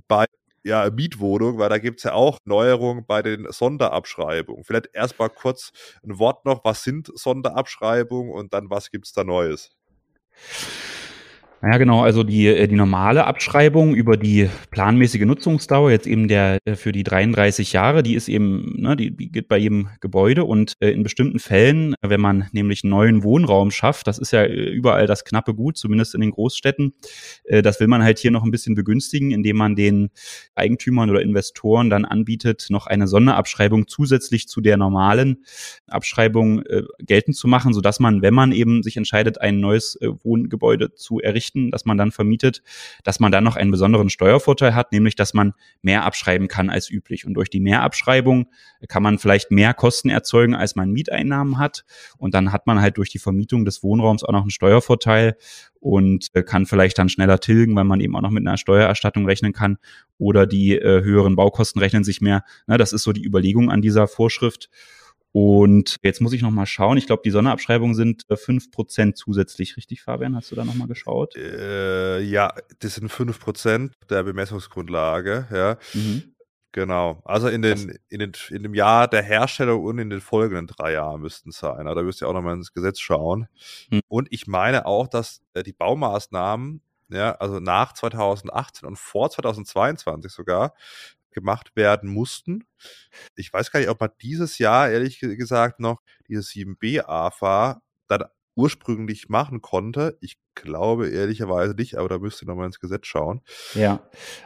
[0.07, 0.25] bei
[0.63, 4.63] ja, Mietwohnung, weil da gibt's ja auch Neuerungen bei den Sonderabschreibungen.
[4.63, 5.71] Vielleicht erst mal kurz
[6.03, 9.71] ein Wort noch, was sind Sonderabschreibungen und dann was gibt's da Neues?
[11.61, 12.01] Ja, genau.
[12.03, 16.93] Also die, äh, die normale Abschreibung über die planmäßige Nutzungsdauer, jetzt eben der äh, für
[16.93, 20.91] die 33 Jahre, die ist eben, ne, die, die geht bei jedem Gebäude und äh,
[20.91, 25.53] in bestimmten Fällen, wenn man nämlich neuen Wohnraum schafft, das ist ja überall das knappe
[25.53, 26.93] Gut, zumindest in den Großstädten,
[27.49, 30.09] das will man halt hier noch ein bisschen begünstigen, indem man den
[30.55, 35.43] Eigentümern oder Investoren dann anbietet, noch eine Sonderabschreibung zusätzlich zu der normalen
[35.87, 36.63] Abschreibung
[36.99, 41.48] geltend zu machen, sodass man, wenn man eben sich entscheidet, ein neues Wohngebäude zu errichten,
[41.49, 42.61] Geschichten, dass man dann vermietet,
[43.03, 46.89] dass man dann noch einen besonderen Steuervorteil hat, nämlich dass man mehr abschreiben kann als
[46.89, 47.25] üblich.
[47.25, 48.47] Und durch die Mehrabschreibung
[48.87, 51.85] kann man vielleicht mehr Kosten erzeugen, als man Mieteinnahmen hat.
[52.17, 55.35] Und dann hat man halt durch die Vermietung des Wohnraums auch noch einen Steuervorteil
[55.79, 59.53] und kann vielleicht dann schneller tilgen, weil man eben auch noch mit einer Steuererstattung rechnen
[59.53, 59.77] kann
[60.17, 62.43] oder die äh, höheren Baukosten rechnen sich mehr.
[62.67, 64.69] Na, das ist so die Überlegung an dieser Vorschrift.
[65.31, 66.97] Und jetzt muss ich noch mal schauen.
[66.97, 70.35] Ich glaube, die Sonderabschreibungen sind äh, fünf Prozent zusätzlich, richtig, Fabian?
[70.35, 71.35] Hast du da noch mal geschaut?
[71.35, 75.77] Äh, ja, das sind fünf Prozent der Bemessungsgrundlage, ja.
[75.93, 76.35] Mhm.
[76.71, 77.21] Genau.
[77.25, 80.93] Also in, den, in, den, in dem Jahr der Herstellung und in den folgenden drei
[80.93, 81.85] Jahren müssten es sein.
[81.85, 83.47] Da müsst ihr auch nochmal ins Gesetz schauen.
[83.89, 84.01] Mhm.
[84.07, 90.31] Und ich meine auch, dass äh, die Baumaßnahmen, ja, also nach 2018 und vor 2022
[90.31, 90.75] sogar,
[91.31, 92.65] gemacht werden mussten.
[93.35, 98.23] Ich weiß gar nicht, ob man dieses Jahr, ehrlich gesagt, noch dieses 7b-AFA dann
[98.59, 100.17] ursprünglich machen konnte.
[100.19, 103.41] Ich glaube ehrlicherweise nicht, aber da müsste nochmal ins Gesetz schauen.
[103.73, 104.03] Ja,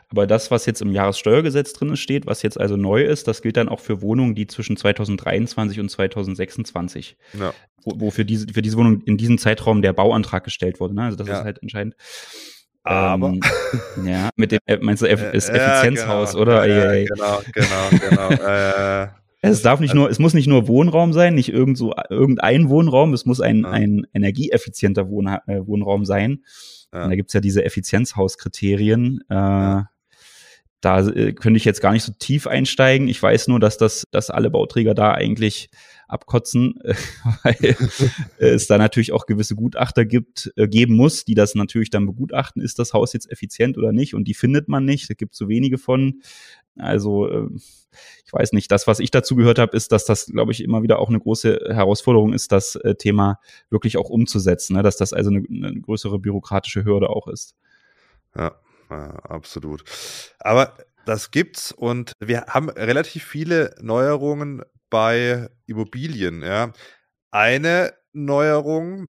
[0.09, 3.57] aber das, was jetzt im Jahressteuergesetz drin steht, was jetzt also neu ist, das gilt
[3.57, 7.53] dann auch für Wohnungen, die zwischen 2023 und 2026, ja.
[7.83, 10.93] wo, wo für, diese, für diese Wohnung in diesem Zeitraum der Bauantrag gestellt wurde.
[10.93, 11.03] Ne?
[11.03, 11.39] Also das ja.
[11.39, 11.95] ist halt entscheidend.
[12.83, 13.27] Aber.
[13.27, 13.41] Ähm,
[14.05, 16.41] ja, mit dem, äh, meinst du, Eff ist Effizienzhaus, genau.
[16.41, 16.65] oder?
[16.65, 18.29] Ja, ja, genau, genau, genau.
[18.47, 19.07] äh,
[19.45, 23.13] es darf nicht nur, es muss nicht nur Wohnraum sein, nicht irgend so, irgendein Wohnraum,
[23.13, 26.43] es muss ein, ein energieeffizienter Wohn, äh, Wohnraum sein.
[26.93, 27.09] Ja.
[27.09, 29.21] Da gibt's ja diese Effizienzhauskriterien.
[29.29, 29.89] Äh, ja.
[30.79, 33.07] Da äh, könnte ich jetzt gar nicht so tief einsteigen.
[33.07, 35.69] Ich weiß nur, dass das, dass alle Bauträger da eigentlich
[36.07, 36.75] abkotzen,
[37.43, 37.75] weil
[38.37, 42.61] es da natürlich auch gewisse Gutachter gibt, äh, geben muss, die das natürlich dann begutachten,
[42.61, 45.39] ist das Haus jetzt effizient oder nicht und die findet man nicht, da gibt es
[45.39, 46.21] so wenige von.
[46.77, 47.47] Also äh,
[48.25, 50.81] ich weiß nicht, das, was ich dazu gehört habe, ist, dass das, glaube ich, immer
[50.81, 53.39] wieder auch eine große Herausforderung ist, das äh, Thema
[53.69, 54.81] wirklich auch umzusetzen, ne?
[54.81, 57.55] dass das also eine, eine größere bürokratische Hürde auch ist.
[58.35, 58.55] Ja,
[58.89, 59.83] absolut.
[60.39, 64.63] Aber das gibt's und wir haben relativ viele Neuerungen
[64.93, 66.71] bei Immobilien, ja.
[67.31, 69.07] Eine Neuerung,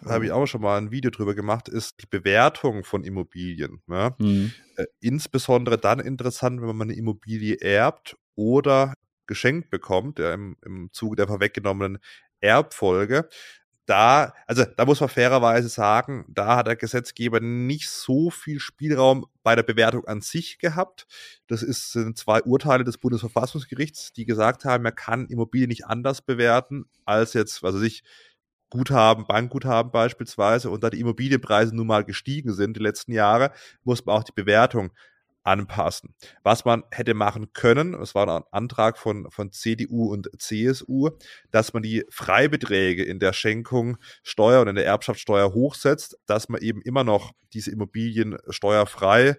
[0.00, 3.82] da habe ich auch schon mal ein Video drüber gemacht, ist die Bewertung von Immobilien.
[3.88, 4.14] Ja?
[4.20, 4.52] Mhm.
[4.76, 8.94] Äh, insbesondere dann interessant, wenn man eine Immobilie erbt oder
[9.26, 11.98] geschenkt bekommt, ja, im, im Zuge der vorweggenommenen
[12.40, 13.28] Erbfolge
[13.88, 19.26] da, also da muss man fairerweise sagen, da hat der Gesetzgeber nicht so viel Spielraum
[19.42, 21.06] bei der Bewertung an sich gehabt.
[21.46, 26.20] Das ist, sind zwei Urteile des Bundesverfassungsgerichts, die gesagt haben, man kann Immobilien nicht anders
[26.20, 28.02] bewerten als jetzt, was weiß ich,
[28.70, 34.04] Guthaben, Bankguthaben beispielsweise, und da die Immobilienpreise nun mal gestiegen sind die letzten Jahre, muss
[34.04, 34.90] man auch die Bewertung
[35.48, 36.14] anpassen.
[36.42, 41.10] Was man hätte machen können, es war ein Antrag von, von CDU und CSU,
[41.50, 46.60] dass man die Freibeträge in der Schenkung Steuer und in der Erbschaftssteuer hochsetzt, dass man
[46.60, 49.36] eben immer noch diese Immobilien steuerfrei äh,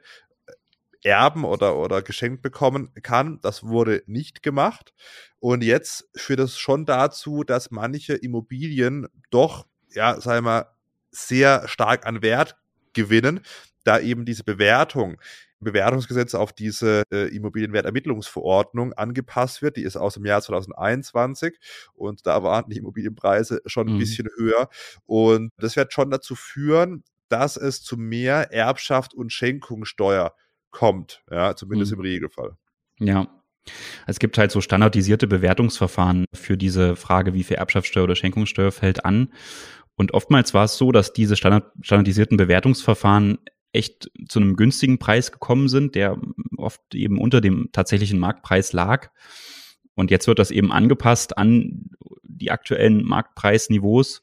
[1.04, 3.40] erben oder, oder geschenkt bekommen kann.
[3.42, 4.94] Das wurde nicht gemacht.
[5.40, 10.66] Und jetzt führt es schon dazu, dass manche Immobilien doch, ja, sagen wir mal,
[11.12, 12.58] sehr stark an Wert
[12.94, 13.42] gewinnen,
[13.84, 15.20] da eben diese Bewertung
[15.60, 19.78] Bewertungsgesetz auf diese äh, Immobilienwertermittlungsverordnung angepasst wird.
[19.78, 21.58] Die ist aus dem Jahr 2021
[21.94, 24.00] und da waren die Immobilienpreise schon ein mhm.
[24.00, 24.70] bisschen höher.
[25.06, 30.34] Und das wird schon dazu führen, dass es zu mehr Erbschaft und Schenkungssteuer
[30.72, 32.00] kommt, ja, zumindest mhm.
[32.00, 32.58] im Regelfall.
[33.00, 33.28] Ja,
[34.08, 39.06] es gibt halt so standardisierte Bewertungsverfahren für diese Frage, wie viel Erbschaftssteuer oder Schenkungssteuer fällt
[39.06, 39.34] an.
[39.96, 43.40] Und oftmals war es so, dass diese standard standardisierten Bewertungsverfahren
[43.72, 46.18] echt zu einem günstigen Preis gekommen sind, der
[46.58, 49.10] oft eben unter dem tatsächlichen Marktpreis lag.
[49.96, 51.92] Und jetzt wird das eben angepasst an
[52.24, 54.22] die aktuellen Marktpreisniveaus.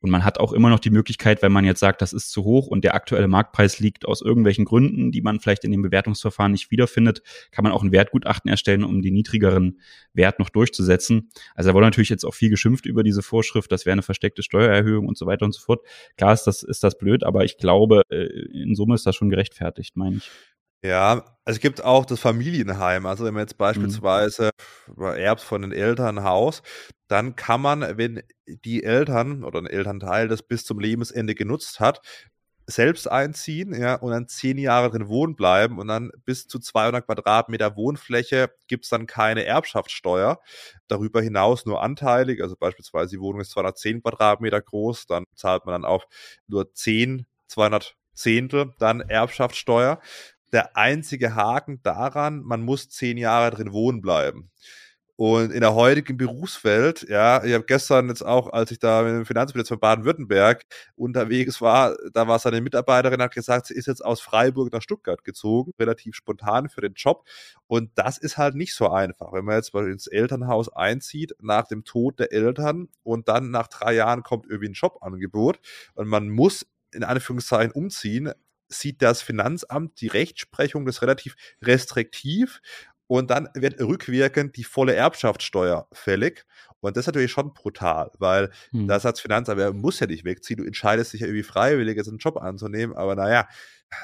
[0.00, 2.44] Und man hat auch immer noch die Möglichkeit, wenn man jetzt sagt, das ist zu
[2.44, 6.52] hoch und der aktuelle Marktpreis liegt aus irgendwelchen Gründen, die man vielleicht in dem Bewertungsverfahren
[6.52, 9.78] nicht wiederfindet, kann man auch ein Wertgutachten erstellen, um den niedrigeren
[10.14, 11.30] Wert noch durchzusetzen.
[11.54, 14.42] Also da wurde natürlich jetzt auch viel geschimpft über diese Vorschrift, das wäre eine versteckte
[14.42, 15.84] Steuererhöhung und so weiter und so fort.
[16.16, 19.28] Klar ist das, ist das blöd, aber ich glaube, äh, in Summe ist das schon
[19.28, 20.30] gerechtfertigt, meine ich.
[20.82, 23.04] Ja, es gibt auch das Familienheim.
[23.04, 23.58] Also wenn man jetzt mhm.
[23.58, 24.50] beispielsweise
[24.86, 25.04] mhm.
[25.04, 26.62] erbt von den Eltern ein Haus,
[27.08, 32.00] dann kann man, wenn die Eltern oder ein Elternteil das bis zum Lebensende genutzt hat,
[32.66, 37.04] selbst einziehen, ja, und dann zehn Jahre drin wohnen bleiben und dann bis zu 200
[37.04, 40.40] Quadratmeter Wohnfläche gibt es dann keine Erbschaftssteuer.
[40.86, 45.82] Darüber hinaus nur anteilig, also beispielsweise die Wohnung ist 210 Quadratmeter groß, dann zahlt man
[45.82, 46.04] dann auf
[46.46, 50.00] nur 10, 200 Zehntel dann Erbschaftssteuer
[50.52, 54.50] der einzige Haken daran, man muss zehn Jahre drin wohnen bleiben.
[55.20, 59.12] Und in der heutigen Berufswelt, ja, ich habe gestern jetzt auch, als ich da mit
[59.12, 60.64] dem Finanzminister von Baden-Württemberg
[60.96, 65.22] unterwegs war, da war seine Mitarbeiterin, hat gesagt, sie ist jetzt aus Freiburg nach Stuttgart
[65.22, 67.28] gezogen, relativ spontan für den Job.
[67.66, 69.34] Und das ist halt nicht so einfach.
[69.34, 73.68] Wenn man jetzt mal ins Elternhaus einzieht, nach dem Tod der Eltern und dann nach
[73.68, 75.60] drei Jahren kommt irgendwie ein Jobangebot
[75.92, 78.32] und man muss in Anführungszeichen umziehen,
[78.70, 82.60] sieht das Finanzamt die Rechtsprechung das relativ restriktiv
[83.06, 86.46] und dann wird rückwirkend die volle Erbschaftssteuer fällig.
[86.78, 88.86] Und das ist natürlich schon brutal, weil hm.
[88.86, 90.58] das als Finanzamt muss ja nicht wegziehen.
[90.58, 93.48] Du entscheidest dich ja irgendwie freiwillig, jetzt einen Job anzunehmen, aber naja,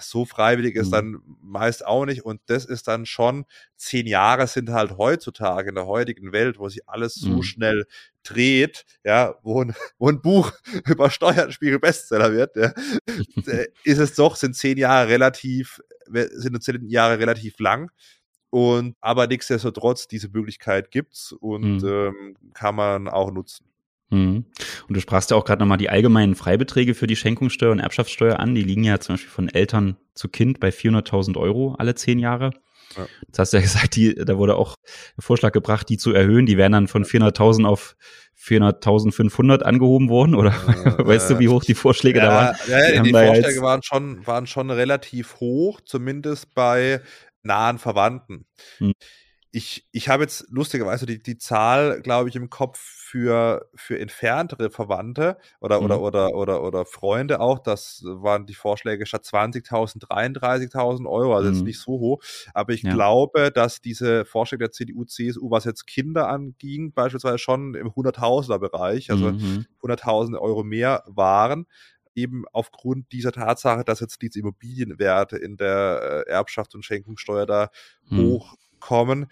[0.01, 0.92] so freiwillig ist mhm.
[0.92, 2.25] dann meist auch nicht.
[2.25, 3.44] Und das ist dann schon,
[3.77, 7.42] zehn Jahre sind halt heutzutage in der heutigen Welt, wo sich alles so mhm.
[7.42, 7.87] schnell
[8.22, 10.53] dreht, ja, wo ein, wo ein Buch
[10.87, 12.72] über Steuerspiegel Bestseller wird, ja,
[13.85, 17.90] ist es doch, sind zehn Jahre relativ, sind zehn Jahre relativ lang.
[18.51, 21.88] Und aber nichtsdestotrotz, diese Möglichkeit gibt's und mhm.
[21.88, 23.66] ähm, kann man auch nutzen.
[24.10, 24.44] Mhm.
[24.88, 28.38] Und du sprachst ja auch gerade nochmal die allgemeinen Freibeträge für die Schenkungssteuer und Erbschaftssteuer
[28.38, 28.54] an.
[28.54, 32.50] Die liegen ja zum Beispiel von Eltern zu Kind bei 400.000 Euro alle zehn Jahre.
[32.96, 33.06] Ja.
[33.26, 34.76] Jetzt hast du ja gesagt, die, da wurde auch
[35.16, 36.46] der Vorschlag gebracht, die zu erhöhen.
[36.46, 37.96] Die wären dann von 400.000 auf
[38.40, 42.56] 400.500 angehoben worden oder äh, weißt du, wie hoch die Vorschläge ja, da waren?
[42.68, 47.00] Ja, die, die Vorschläge waren schon, waren schon relativ hoch, zumindest bei
[47.42, 48.46] nahen Verwandten.
[48.78, 48.92] Hm
[49.56, 54.68] ich, ich habe jetzt lustigerweise die, die Zahl, glaube ich, im Kopf für, für entferntere
[54.68, 55.86] Verwandte oder, mhm.
[55.86, 57.58] oder, oder, oder, oder Freunde auch.
[57.60, 61.54] Das waren die Vorschläge statt 20.000, 33.000 Euro, also mhm.
[61.54, 62.22] jetzt nicht so hoch.
[62.52, 62.92] Aber ich ja.
[62.92, 68.58] glaube, dass diese Vorschläge der CDU, CSU, was jetzt Kinder anging, beispielsweise schon im 100.000er
[68.58, 69.64] Bereich, also mhm.
[69.82, 71.66] 100.000 Euro mehr waren
[72.14, 77.70] eben aufgrund dieser Tatsache, dass jetzt diese Immobilienwerte in der äh, Erbschaft und Schenkungssteuer da
[78.08, 78.18] mhm.
[78.18, 79.26] hoch kommen.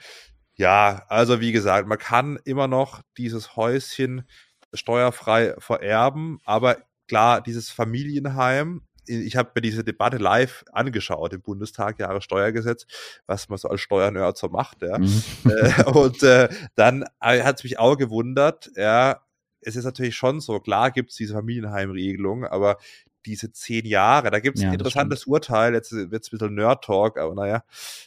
[0.56, 4.28] Ja, also wie gesagt, man kann immer noch dieses Häuschen
[4.72, 6.78] steuerfrei vererben, aber
[7.08, 12.86] klar, dieses Familienheim, ich habe mir diese Debatte live angeschaut im Bundestag, Jahressteuergesetz,
[13.26, 14.98] was man so als Steuernerd so macht, ja.
[14.98, 15.22] Mhm.
[15.44, 19.20] Äh, und äh, dann äh, hat es mich auch gewundert, ja,
[19.60, 22.78] es ist natürlich schon so, klar gibt es diese Familienheimregelung, aber
[23.26, 24.30] diese zehn Jahre.
[24.30, 27.64] Da gibt es ja, ein interessantes Urteil, jetzt wird es ein bisschen Nerd-Talk, aber naja,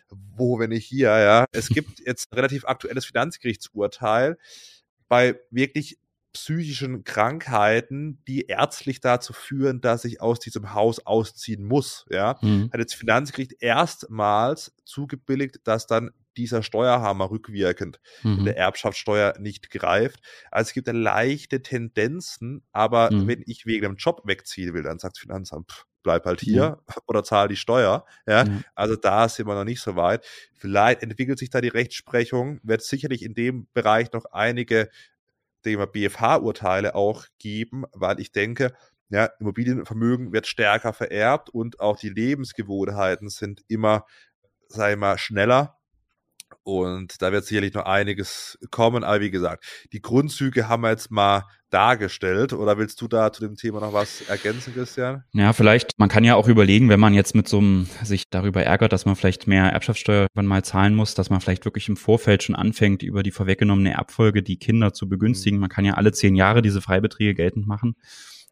[0.10, 1.46] wo, wenn ich hier, ja.
[1.52, 4.38] Es gibt jetzt ein relativ aktuelles Finanzgerichtsurteil
[5.08, 5.98] bei wirklich
[6.34, 12.06] psychischen Krankheiten, die ärztlich dazu führen, dass ich aus diesem Haus ausziehen muss.
[12.10, 12.70] Ja, mhm.
[12.72, 18.40] hat jetzt Finanzgericht erstmals zugebilligt, dass dann dieser Steuerhammer rückwirkend mhm.
[18.40, 20.22] in der Erbschaftssteuer nicht greift.
[20.52, 23.28] Also es gibt eine leichte Tendenzen, aber mhm.
[23.28, 26.56] wenn ich wegen einem Job wegziehen will, dann sagt das Finanzamt, pff, bleib halt hier
[26.88, 26.96] ja.
[27.08, 28.06] oder zahl die Steuer.
[28.26, 28.46] Ja?
[28.46, 28.62] ja?
[28.76, 30.26] Also da sind wir noch nicht so weit.
[30.54, 34.90] Vielleicht entwickelt sich da die Rechtsprechung, wird sicherlich in dem Bereich noch einige
[35.64, 38.74] BFH-Urteile auch geben, weil ich denke,
[39.10, 44.06] ja, Immobilienvermögen wird stärker vererbt und auch die Lebensgewohnheiten sind immer,
[44.70, 45.77] sei mal, schneller
[46.68, 49.06] und da wird sicherlich noch einiges kommen.
[49.06, 52.52] Aber wie gesagt, die Grundzüge haben wir jetzt mal dargestellt.
[52.52, 55.24] Oder willst du da zu dem Thema noch was ergänzen, Christian?
[55.32, 58.64] Ja, vielleicht, man kann ja auch überlegen, wenn man jetzt mit so einem sich darüber
[58.64, 61.96] ärgert, dass man vielleicht mehr Erbschaftssteuer irgendwann mal zahlen muss, dass man vielleicht wirklich im
[61.96, 65.60] Vorfeld schon anfängt, über die vorweggenommene Erbfolge die Kinder zu begünstigen.
[65.60, 65.62] Mhm.
[65.62, 67.96] Man kann ja alle zehn Jahre diese Freibeträge geltend machen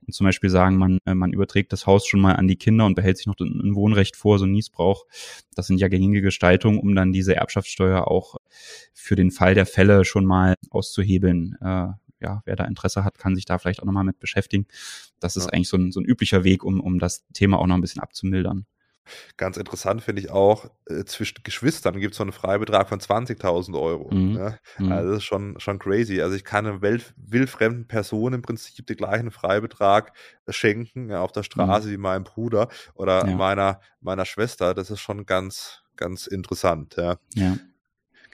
[0.05, 2.85] und zum Beispiel sagen, man, äh, man überträgt das Haus schon mal an die Kinder
[2.85, 5.05] und behält sich noch ein Wohnrecht vor, so ein Niesbrauch.
[5.55, 8.35] Das sind ja gängige Gestaltungen, um dann diese Erbschaftssteuer auch
[8.93, 11.57] für den Fall der Fälle schon mal auszuhebeln.
[11.61, 11.87] Äh,
[12.21, 14.67] ja, wer da Interesse hat, kann sich da vielleicht auch nochmal mit beschäftigen.
[15.19, 15.49] Das ist ja.
[15.51, 18.01] eigentlich so ein, so ein üblicher Weg, um, um das Thema auch noch ein bisschen
[18.01, 18.65] abzumildern.
[19.37, 23.79] Ganz interessant finde ich auch, äh, zwischen Geschwistern gibt es so einen Freibetrag von 20.000
[23.79, 24.13] Euro.
[24.13, 24.37] Mhm.
[24.37, 24.57] Ja?
[24.77, 24.91] Mhm.
[24.91, 26.21] Also das ist schon, schon crazy.
[26.21, 30.13] Also ich kann einer wildfremden Person im Prinzip den gleichen Freibetrag
[30.49, 31.45] schenken ja, auf der mhm.
[31.45, 31.91] Straße mhm.
[31.91, 33.35] wie meinem Bruder oder ja.
[33.35, 34.73] meiner, meiner Schwester.
[34.73, 36.95] Das ist schon ganz, ganz interessant.
[36.97, 37.17] Ja.
[37.33, 37.57] ja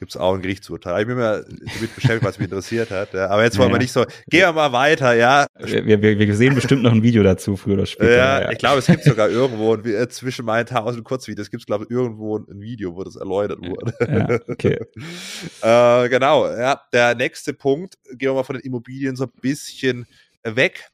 [0.01, 1.01] gibt es auch ein Gerichtsurteil.
[1.01, 3.13] Ich bin mir damit beschäftigt, was mich interessiert hat.
[3.13, 3.27] Ja.
[3.27, 5.45] Aber jetzt wollen ja, wir nicht so, gehen wir mal weiter, ja.
[5.59, 8.17] Wir, wir, wir sehen bestimmt noch ein Video dazu, früher oder später.
[8.17, 8.51] Ja, ja.
[8.51, 11.83] ich glaube, es gibt sogar irgendwo, ein, äh, zwischen meinen tausend Kurzvideos gibt es, glaube
[11.83, 13.93] ich, irgendwo ein Video, wo das erläutert wurde.
[14.01, 14.79] Ja, okay.
[15.61, 16.81] äh, genau, ja.
[16.91, 20.07] Der nächste Punkt, gehen wir mal von den Immobilien so ein bisschen
[20.43, 20.89] weg.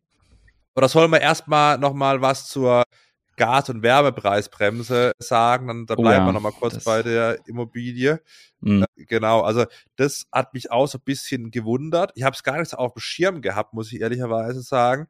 [0.75, 2.83] Oder sollen wir erstmal nochmal was zur
[3.37, 8.21] Gas- und Wärmepreisbremse sagen, dann da bleiben oh ja, wir nochmal kurz bei der Immobilie.
[8.59, 8.83] Mhm.
[8.83, 9.65] Äh, genau, also
[9.95, 12.11] das hat mich auch so ein bisschen gewundert.
[12.15, 15.07] Ich habe es gar nicht so auf dem Schirm gehabt, muss ich ehrlicherweise sagen.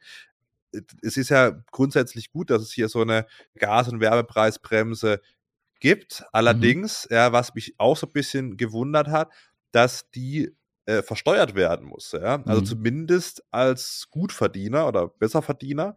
[1.01, 3.25] Es ist ja grundsätzlich gut, dass es hier so eine
[3.55, 5.21] Gas- und Wärmepreisbremse
[5.79, 6.19] gibt.
[6.19, 6.25] Mhm.
[6.33, 7.15] Allerdings, mhm.
[7.15, 9.31] ja, was mich auch so ein bisschen gewundert hat,
[9.71, 10.53] dass die
[10.85, 12.11] äh, versteuert werden muss.
[12.11, 12.43] Ja?
[12.45, 12.65] Also mhm.
[12.65, 15.95] zumindest als Gutverdiener oder Besserverdiener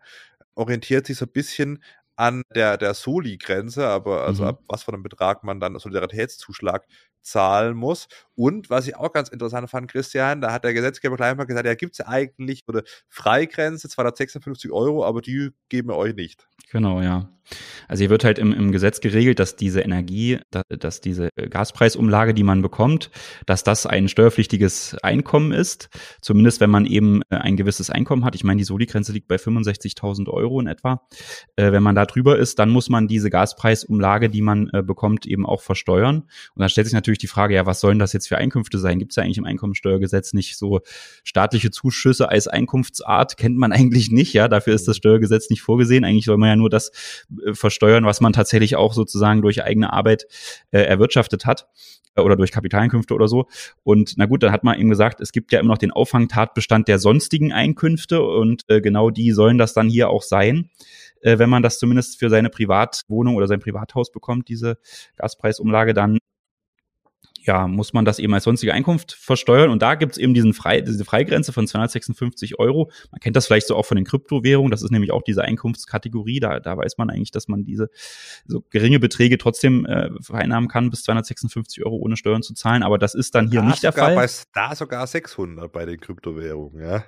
[0.54, 1.82] orientiert sich so ein bisschen
[2.20, 4.48] an der, der Soli-Grenze, aber also mhm.
[4.50, 6.86] ab was für einem Betrag man dann Solidaritätszuschlag
[7.22, 8.08] zahlen muss.
[8.34, 11.66] Und was ich auch ganz interessant fand, Christian, da hat der Gesetzgeber gleich mal gesagt,
[11.66, 16.46] ja, gibt es eigentlich eine Freigrenze, 256 Euro, aber die geben wir euch nicht.
[16.70, 17.30] Genau, ja.
[17.88, 20.38] Also hier wird halt im, im Gesetz geregelt, dass diese Energie,
[20.68, 23.10] dass, diese Gaspreisumlage, die man bekommt,
[23.46, 25.88] dass das ein steuerpflichtiges Einkommen ist.
[26.20, 28.34] Zumindest wenn man eben äh, ein gewisses Einkommen hat.
[28.34, 31.06] Ich meine, die Soli-Grenze liegt bei 65.000 Euro in etwa.
[31.56, 35.26] Äh, wenn man da drüber ist, dann muss man diese Gaspreisumlage, die man äh, bekommt,
[35.26, 36.20] eben auch versteuern.
[36.54, 38.98] Und dann stellt sich natürlich die Frage, ja, was sollen das jetzt für Einkünfte sein?
[38.98, 40.80] Gibt es ja eigentlich im Einkommensteuergesetz nicht so
[41.24, 43.36] staatliche Zuschüsse als Einkunftsart?
[43.36, 44.48] Kennt man eigentlich nicht, ja.
[44.48, 46.04] Dafür ist das Steuergesetz nicht vorgesehen.
[46.04, 46.90] Eigentlich soll man ja nur das
[47.30, 50.26] äh, versteuern, was man tatsächlich auch sozusagen durch eigene Arbeit
[50.70, 51.68] äh, erwirtschaftet hat
[52.16, 53.46] äh, oder durch Kapitaleinkünfte oder so.
[53.82, 56.88] Und na gut, dann hat man eben gesagt, es gibt ja immer noch den Auffangtatbestand
[56.88, 60.70] der sonstigen Einkünfte und äh, genau die sollen das dann hier auch sein
[61.22, 64.78] äh, wenn man das zumindest für seine Privatwohnung oder sein Privathaus bekommt, diese
[65.16, 66.18] Gaspreisumlage, dann
[67.42, 69.70] ja, muss man das eben als sonstige Einkunft versteuern.
[69.70, 72.90] Und da gibt's eben diesen Frei, diese Freigrenze von 256 Euro.
[73.10, 74.70] Man kennt das vielleicht so auch von den Kryptowährungen.
[74.70, 76.40] Das ist nämlich auch diese Einkunftskategorie.
[76.40, 77.88] Da, da weiß man eigentlich, dass man diese
[78.46, 82.82] so geringe Beträge trotzdem äh, vereinnahmen kann, bis 256 Euro ohne Steuern zu zahlen.
[82.82, 84.14] Aber das ist dann hier da nicht der Fall.
[84.14, 87.04] Bei, da sogar 600 bei den Kryptowährungen, ja.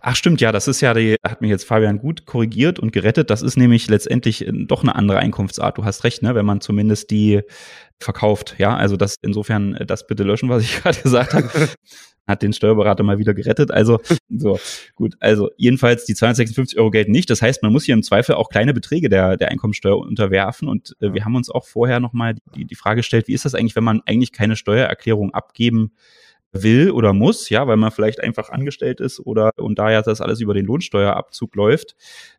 [0.00, 3.30] Ach stimmt, ja, das ist ja, die hat mich jetzt Fabian gut korrigiert und gerettet.
[3.30, 5.78] Das ist nämlich letztendlich äh, doch eine andere Einkunftsart.
[5.78, 7.42] Du hast recht, ne, wenn man zumindest die
[7.98, 8.56] verkauft.
[8.58, 11.50] Ja, also das insofern äh, das bitte löschen, was ich gerade gesagt habe.
[12.26, 13.72] Hat den Steuerberater mal wieder gerettet.
[13.72, 13.98] Also,
[14.28, 14.60] so,
[14.94, 15.16] gut.
[15.18, 17.28] Also, jedenfalls, die 256 Euro gelten nicht.
[17.28, 20.68] Das heißt, man muss hier im Zweifel auch kleine Beträge der, der Einkommensteuer unterwerfen.
[20.68, 23.54] Und äh, wir haben uns auch vorher nochmal die, die Frage gestellt, wie ist das
[23.54, 25.92] eigentlich, wenn man eigentlich keine Steuererklärung abgeben
[26.52, 30.20] will oder muss, ja, weil man vielleicht einfach angestellt ist oder und da ja das
[30.20, 31.94] alles über den Lohnsteuerabzug läuft.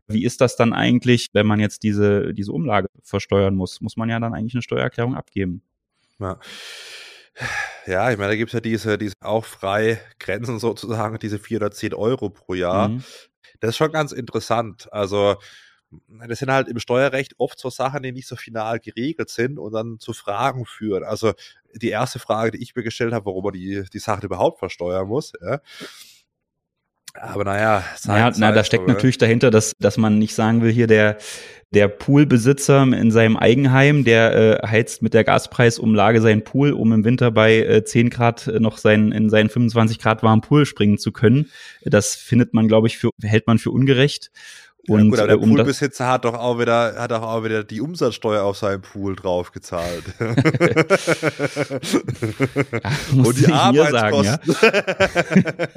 [0.07, 3.80] Wie ist das dann eigentlich, wenn man jetzt diese, diese Umlage versteuern muss?
[3.82, 5.62] Muss man ja dann eigentlich eine Steuererklärung abgeben.
[6.20, 6.39] Ja.
[7.88, 11.93] Ja, ich meine, da gibt es ja diese, diese auch frei Grenzen sozusagen, diese 410
[11.93, 12.89] Euro pro Jahr.
[12.89, 13.03] Mhm.
[13.62, 14.91] Das ist schon ganz interessant.
[14.91, 15.38] Also,
[16.28, 19.74] das sind halt im Steuerrecht oft so Sachen, die nicht so final geregelt sind und
[19.74, 21.04] dann zu Fragen führen.
[21.04, 21.34] Also
[21.74, 25.08] die erste Frage, die ich mir gestellt habe, warum man die, die Sache überhaupt versteuern
[25.08, 25.34] muss.
[25.42, 25.60] Ja.
[27.14, 30.88] Aber naja, naja, na, da steckt natürlich dahinter, dass, dass man nicht sagen will, hier
[30.88, 31.18] der,
[31.72, 37.04] der Poolbesitzer in seinem Eigenheim, der äh, heizt mit der Gaspreisumlage seinen Pool, um im
[37.04, 41.12] Winter bei äh, 10 Grad noch sein, in seinen 25 Grad warmen Pool springen zu
[41.12, 41.50] können.
[41.84, 44.32] Das findet man, glaube ich, für, hält man für ungerecht.
[44.88, 47.43] Und, ja, gut, aber der äh, um Poolbesitzer hat doch auch wieder, hat doch auch
[47.43, 50.03] wieder die Umsatzsteuer auf seinem Pool draufgezahlt.
[50.19, 50.36] ja,
[53.13, 54.53] Und die Arbeitskosten.
[54.53, 55.67] Sagen,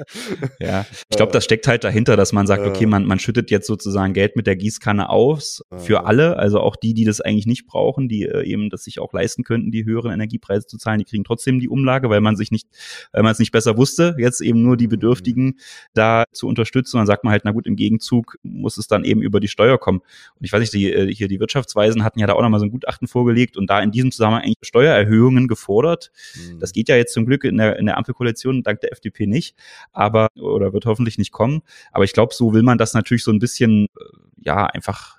[0.59, 0.59] ja?
[0.59, 3.67] ja, ich glaube, das steckt halt dahinter, dass man sagt, okay, man, man schüttet jetzt
[3.67, 7.67] sozusagen Geld mit der Gießkanne aus für alle, also auch die, die das eigentlich nicht
[7.67, 11.05] brauchen, die äh, eben das sich auch leisten könnten, die höheren Energiepreise zu zahlen, die
[11.05, 12.67] kriegen trotzdem die Umlage, weil man sich nicht,
[13.11, 15.59] weil man es nicht besser wusste, jetzt eben nur die Bedürftigen
[15.93, 16.97] da zu unterstützen.
[16.97, 19.39] Und dann sagt man halt, na gut, im Gegenzug muss es dann dann eben über
[19.39, 19.99] die Steuer kommen.
[19.99, 22.65] Und ich weiß nicht, die, äh, hier die Wirtschaftsweisen hatten ja da auch nochmal so
[22.65, 26.11] ein Gutachten vorgelegt und da in diesem Zusammenhang eigentlich Steuererhöhungen gefordert.
[26.35, 26.59] Mhm.
[26.59, 29.55] Das geht ja jetzt zum Glück in der, in der Ampelkoalition dank der FDP nicht,
[29.91, 31.61] aber oder wird hoffentlich nicht kommen.
[31.91, 35.17] Aber ich glaube, so will man das natürlich so ein bisschen, äh, ja, einfach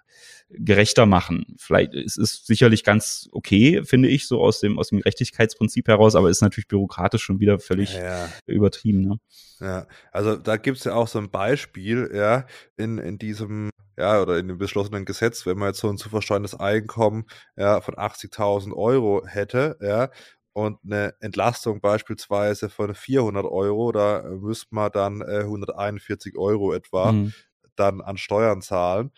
[0.48, 1.56] gerechter machen.
[1.58, 6.14] Vielleicht es ist sicherlich ganz okay, finde ich, so aus dem aus dem Gerechtigkeitsprinzip heraus,
[6.14, 8.28] aber ist natürlich bürokratisch schon wieder völlig ja.
[8.46, 9.00] übertrieben.
[9.00, 9.16] Ne?
[9.60, 14.20] Ja, also da gibt es ja auch so ein Beispiel, ja, in, in diesem ja,
[14.20, 17.24] oder in dem beschlossenen Gesetz, wenn man jetzt so ein zu versteuerndes Einkommen
[17.56, 20.10] ja, von 80.000 Euro hätte, ja,
[20.52, 27.12] und eine Entlastung beispielsweise von 400 Euro, da müsste man dann äh, 141 Euro etwa
[27.12, 27.34] mhm.
[27.76, 29.10] dann an Steuern zahlen.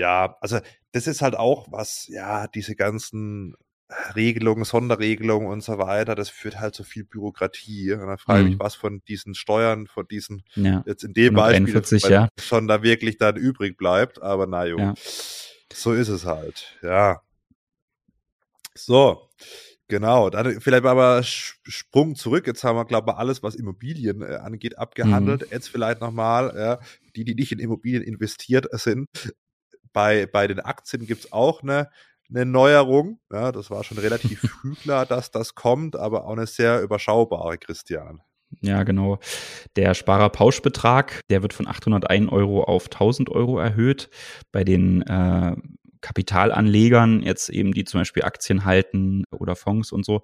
[0.00, 0.60] Ja, also
[0.92, 3.54] das ist halt auch was, ja, diese ganzen
[4.16, 7.92] Regelungen, Sonderregelungen und so weiter, das führt halt zu viel Bürokratie.
[7.92, 8.50] Und dann frage ich mhm.
[8.52, 10.82] mich, was von diesen Steuern, von diesen, ja.
[10.86, 12.30] jetzt in dem Beispiel, ja.
[12.40, 14.22] schon da wirklich dann übrig bleibt.
[14.22, 14.94] Aber na jo, ja.
[15.70, 17.20] so ist es halt, ja.
[18.74, 19.28] So,
[19.86, 20.30] genau.
[20.30, 22.46] Dann vielleicht aber Sprung zurück.
[22.46, 25.42] Jetzt haben wir, glaube ich, alles, was Immobilien äh, angeht, abgehandelt.
[25.42, 25.48] Mhm.
[25.50, 26.78] Jetzt vielleicht nochmal, ja,
[27.16, 29.08] die, die nicht in Immobilien investiert sind.
[29.92, 31.90] Bei, bei den Aktien gibt es auch eine
[32.30, 33.18] eine Neuerung.
[33.32, 37.58] Ja, das war schon relativ früh klar, dass das kommt, aber auch eine sehr überschaubare,
[37.58, 38.20] Christian.
[38.62, 39.18] Ja, genau.
[39.76, 44.10] Der Sparerpauschbetrag, der wird von 801 Euro auf 1000 Euro erhöht.
[44.50, 45.54] Bei den äh,
[46.00, 50.22] Kapitalanlegern, jetzt eben die zum Beispiel Aktien halten oder Fonds und so,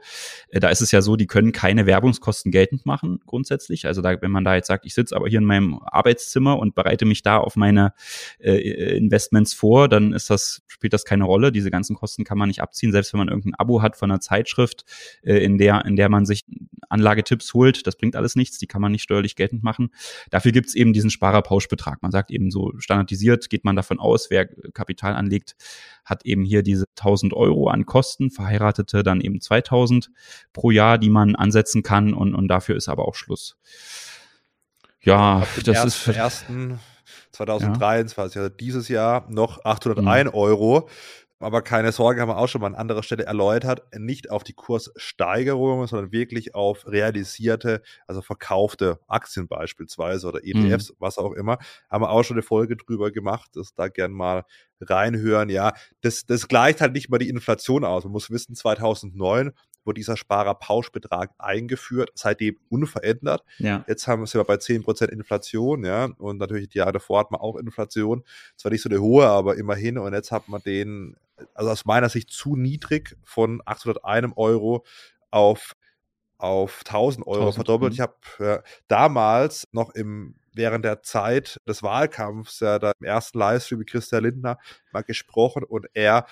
[0.48, 3.86] äh, da ist es ja so, die können keine Werbungskosten geltend machen, grundsätzlich.
[3.86, 6.74] Also da, wenn man da jetzt sagt, ich sitze aber hier in meinem Arbeitszimmer und
[6.74, 7.92] bereite mich da auf meine
[8.38, 11.52] äh, Investments vor, dann ist das, spielt das keine Rolle.
[11.52, 14.20] Diese ganzen Kosten kann man nicht abziehen, selbst wenn man irgendein Abo hat von einer
[14.20, 14.84] Zeitschrift,
[15.22, 16.44] äh, in der, in der man sich
[16.88, 19.90] Anlagetipps holt, das bringt alles nichts, die kann man nicht steuerlich geltend machen.
[20.30, 22.02] Dafür gibt es eben diesen Sparerpauschbetrag.
[22.02, 25.56] Man sagt eben so standardisiert, geht man davon aus, wer Kapital anlegt,
[26.04, 30.10] hat eben hier diese 1000 Euro an Kosten, Verheiratete dann eben 2000
[30.52, 33.56] pro Jahr, die man ansetzen kann und, und dafür ist aber auch Schluss.
[35.02, 36.80] Ja, das ersten, ist für ersten
[37.32, 38.42] 2023, ja.
[38.42, 40.34] also dieses Jahr noch 801 mhm.
[40.38, 40.88] Euro.
[41.38, 44.54] Aber keine Sorge, haben wir auch schon mal an anderer Stelle erläutert, nicht auf die
[44.54, 50.96] Kurssteigerungen, sondern wirklich auf realisierte, also verkaufte Aktien beispielsweise oder ETFs, mhm.
[50.98, 51.58] was auch immer.
[51.90, 54.44] Haben wir auch schon eine Folge drüber gemacht, das da gern mal
[54.80, 55.50] reinhören.
[55.50, 58.04] Ja, das, das gleicht halt nicht mal die Inflation aus.
[58.04, 59.52] Man muss wissen, 2009
[59.86, 63.44] wurde dieser Sparerpauschbetrag eingeführt, seitdem unverändert.
[63.58, 63.84] Ja.
[63.86, 67.30] Jetzt haben wir es ja bei 10% Inflation, ja, und natürlich die Jahre davor hat
[67.30, 68.24] man auch Inflation.
[68.56, 69.98] Zwar nicht so eine hohe, aber immerhin.
[69.98, 71.16] Und jetzt hat man den,
[71.54, 74.84] also aus meiner Sicht zu niedrig von 801 Euro
[75.30, 75.74] auf
[76.38, 77.94] auf 1000 Euro 1000, verdoppelt.
[77.94, 78.58] Ich habe äh,
[78.88, 84.24] damals noch im während der Zeit des Wahlkampfs, ja, da im ersten Livestream mit Christian
[84.24, 84.58] Lindner
[84.90, 86.26] mal gesprochen und er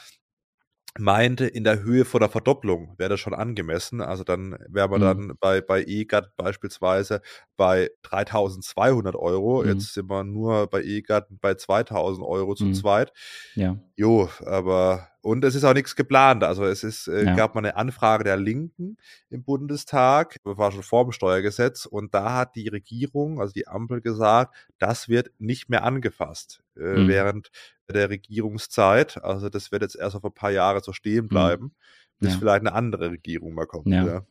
[0.99, 4.01] meinte, in der Höhe von der Verdopplung wäre das schon angemessen.
[4.01, 5.05] Also dann wäre man mhm.
[5.05, 7.21] dann bei, bei EGAT beispielsweise
[7.57, 9.63] bei 3200 Euro.
[9.63, 9.69] Mhm.
[9.71, 12.75] Jetzt sind wir nur bei EGAT bei 2000 Euro zu mhm.
[12.75, 13.13] zweit.
[13.55, 13.77] Ja.
[13.97, 16.45] Jo, aber und es ist auch nichts geplant.
[16.45, 17.35] Also es ist, äh, ja.
[17.35, 18.99] gab mal eine Anfrage der Linken
[19.31, 23.67] im Bundestag, das war schon vor dem Steuergesetz, und da hat die Regierung, also die
[23.67, 27.09] Ampel gesagt, das wird nicht mehr angefasst äh, mhm.
[27.09, 27.51] während
[27.93, 29.23] der Regierungszeit.
[29.23, 31.29] Also das wird jetzt erst auf ein paar Jahre so stehen mhm.
[31.29, 31.75] bleiben,
[32.19, 32.39] bis ja.
[32.39, 33.89] vielleicht eine andere Regierung mal kommt.
[33.89, 34.07] Ja.
[34.07, 34.27] ja.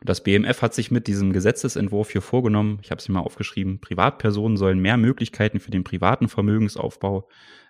[0.00, 3.80] Und das BMF hat sich mit diesem Gesetzesentwurf hier vorgenommen, ich habe es mal aufgeschrieben,
[3.80, 7.28] Privatpersonen sollen mehr Möglichkeiten für den privaten Vermögensaufbau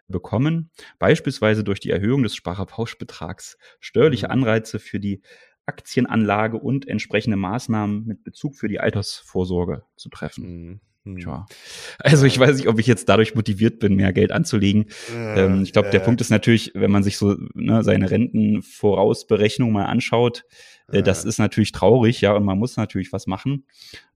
[0.08, 4.32] bekommen, beispielsweise durch die Erhöhung des Sparerpauschbetrags, steuerliche mhm.
[4.32, 5.22] Anreize für die
[5.64, 10.44] Aktienanlage und entsprechende Maßnahmen mit Bezug für die Altersvorsorge zu treffen.
[10.44, 10.80] Mhm.
[11.14, 11.46] Tja.
[11.98, 14.86] Also ich weiß nicht, ob ich jetzt dadurch motiviert bin, mehr Geld anzulegen.
[15.14, 15.90] Äh, ähm, ich glaube, äh.
[15.92, 20.44] der Punkt ist natürlich, wenn man sich so ne, seine Rentenvorausberechnung mal anschaut,
[20.90, 23.64] äh, das ist natürlich traurig, ja, und man muss natürlich was machen.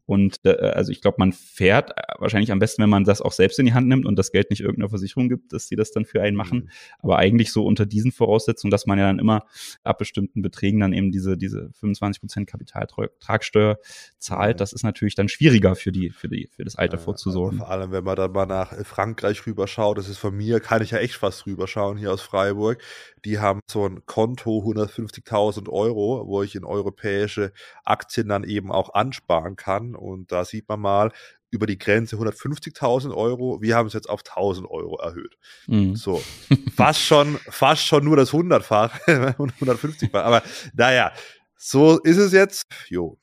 [0.06, 3.32] Und äh, also ich glaube, man fährt äh, wahrscheinlich am besten, wenn man das auch
[3.32, 5.92] selbst in die Hand nimmt und das Geld nicht irgendeiner Versicherung gibt, dass sie das
[5.92, 6.58] dann für einen machen.
[6.58, 6.70] Mhm.
[6.98, 9.44] Aber eigentlich so unter diesen Voraussetzungen, dass man ja dann immer
[9.84, 13.78] ab bestimmten Beträgen dann eben diese, diese 25 Prozent Kapitaltragsteuer
[14.18, 17.58] zahlt, das ist natürlich dann schwieriger für die, für die, für das Alter ja, vorzusorgen.
[17.58, 20.90] Vor allem, wenn man dann mal nach Frankreich rüberschaut, das ist von mir, kann ich
[20.90, 22.82] ja echt fast rüberschauen hier aus Freiburg.
[23.24, 27.52] Die haben so ein Konto 150.000 Euro, wo ich in europäische
[27.84, 31.12] Aktien dann eben auch ansparen kann und da sieht man mal,
[31.50, 33.60] über die Grenze 150.000 Euro.
[33.60, 35.36] Wir haben es jetzt auf 1.000 Euro erhöht.
[35.66, 35.96] Mhm.
[35.96, 36.22] So,
[36.76, 40.24] fast schon, fach schon nur das 100-fach, 150-fach.
[40.24, 40.42] Aber
[40.74, 41.12] naja,
[41.56, 42.64] so ist es jetzt.
[42.88, 43.18] Jo.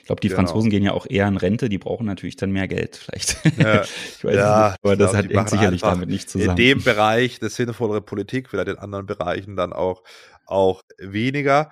[0.00, 0.40] Ich glaube, die genau.
[0.40, 3.36] Franzosen gehen ja auch eher in Rente, die brauchen natürlich dann mehr Geld vielleicht.
[3.58, 6.50] Ja, ich weiß ja, nicht, aber das glaub, hat sicherlich damit nicht zusammen.
[6.50, 10.02] In dem Bereich eine sinnvollere Politik, vielleicht in anderen Bereichen dann auch,
[10.46, 11.70] auch weniger.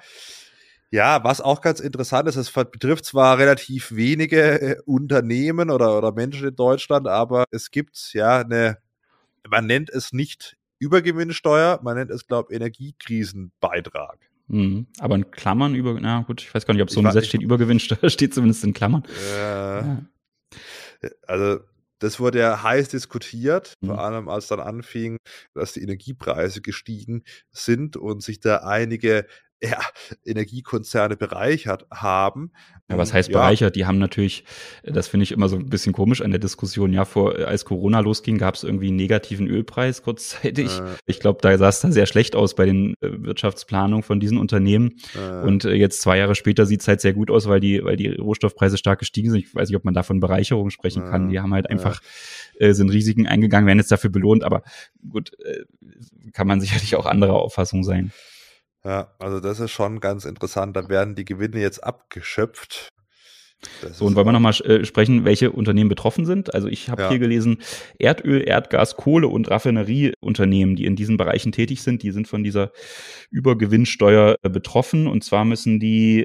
[0.92, 6.12] Ja, was auch ganz interessant ist, es betrifft zwar relativ wenige äh, Unternehmen oder, oder
[6.12, 8.76] Menschen in Deutschland, aber es gibt ja eine,
[9.48, 14.18] man nennt es nicht Übergewinnsteuer, man nennt es, glaube ich, Energiekrisenbeitrag.
[14.48, 14.86] Mhm.
[14.98, 17.40] Aber in Klammern über, na gut, ich weiß gar nicht, ob so ein Gesetz steht,
[17.42, 19.04] Übergewinnsteuer steht zumindest in Klammern.
[19.34, 20.02] Äh, ja.
[21.26, 21.60] Also
[22.00, 23.86] das wurde ja heiß diskutiert, Mhm.
[23.86, 25.16] vor allem als dann anfing,
[25.54, 29.26] dass die Energiepreise gestiegen sind und sich da einige
[29.62, 29.78] ja,
[30.24, 32.50] Energiekonzerne bereichert haben.
[32.90, 33.76] Ja, was Hm, heißt ja, bereichert?
[33.76, 34.44] Die haben natürlich,
[34.82, 36.92] äh, das finde ich immer so ein bisschen komisch an der Diskussion.
[36.92, 40.78] Ja, vor, äh, als Corona losging, gab es irgendwie einen negativen Ölpreis kurzzeitig.
[40.78, 40.82] Äh.
[41.06, 44.38] Ich glaube, da sah es dann sehr schlecht aus bei den äh, Wirtschaftsplanungen von diesen
[44.38, 44.96] Unternehmen.
[45.14, 47.84] äh, Und äh, jetzt zwei Jahre später sieht es halt sehr gut aus, weil die,
[47.84, 49.40] weil die Rohstoffpreise stark gestiegen sind.
[49.40, 51.24] Ich weiß nicht, ob man da von Bereicherung sprechen kann.
[51.26, 52.00] Ja, Die haben halt einfach,
[52.58, 54.62] äh, sind Risiken eingegangen, werden jetzt dafür belohnt, aber
[55.08, 55.64] gut, äh,
[56.32, 58.12] kann man sicherlich auch anderer Auffassung sein.
[58.84, 60.76] Ja, also das ist schon ganz interessant.
[60.76, 62.88] Da werden die Gewinne jetzt abgeschöpft.
[63.80, 66.52] Das So, und wollen wir nochmal äh, sprechen, welche Unternehmen betroffen sind?
[66.52, 67.08] Also ich habe Ja.
[67.10, 67.58] hier gelesen,
[67.98, 72.72] Erdöl, Erdgas, Kohle und Raffinerieunternehmen, die in diesen Bereichen tätig sind, die sind von dieser
[73.30, 75.06] Übergewinnsteuer äh, betroffen.
[75.06, 76.24] Und zwar müssen die,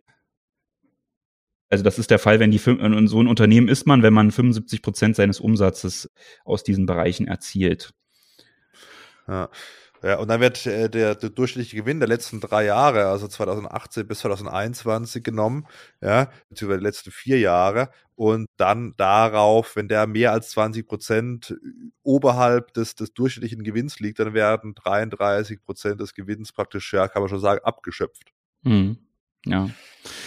[1.69, 4.13] also das ist der Fall, wenn die, fün- und so ein Unternehmen ist man, wenn
[4.13, 6.09] man 75 Prozent seines Umsatzes
[6.43, 7.91] aus diesen Bereichen erzielt.
[9.27, 9.49] Ja.
[10.03, 14.07] Ja, und dann wird äh, der, der durchschnittliche Gewinn der letzten drei Jahre, also 2018
[14.07, 15.65] bis 2021 genommen,
[16.01, 21.55] ja, beziehungsweise die letzten vier Jahre, und dann darauf, wenn der mehr als 20 Prozent
[22.03, 27.21] oberhalb des, des durchschnittlichen Gewinns liegt, dann werden 33 Prozent des Gewinns praktisch, ja, kann
[27.21, 28.33] man schon sagen, abgeschöpft.
[28.63, 28.97] Mhm.
[29.45, 29.69] Ja.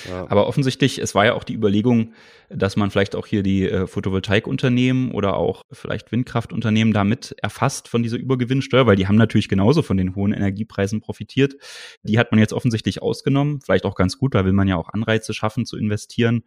[0.08, 0.26] Ja.
[0.30, 2.12] Aber offensichtlich, es war ja auch die Überlegung,
[2.48, 8.02] dass man vielleicht auch hier die äh, Photovoltaikunternehmen oder auch vielleicht Windkraftunternehmen damit erfasst von
[8.02, 11.54] dieser Übergewinnsteuer, weil die haben natürlich genauso von den hohen Energiepreisen profitiert.
[12.02, 14.88] Die hat man jetzt offensichtlich ausgenommen, vielleicht auch ganz gut, da will man ja auch
[14.88, 16.42] Anreize schaffen zu investieren.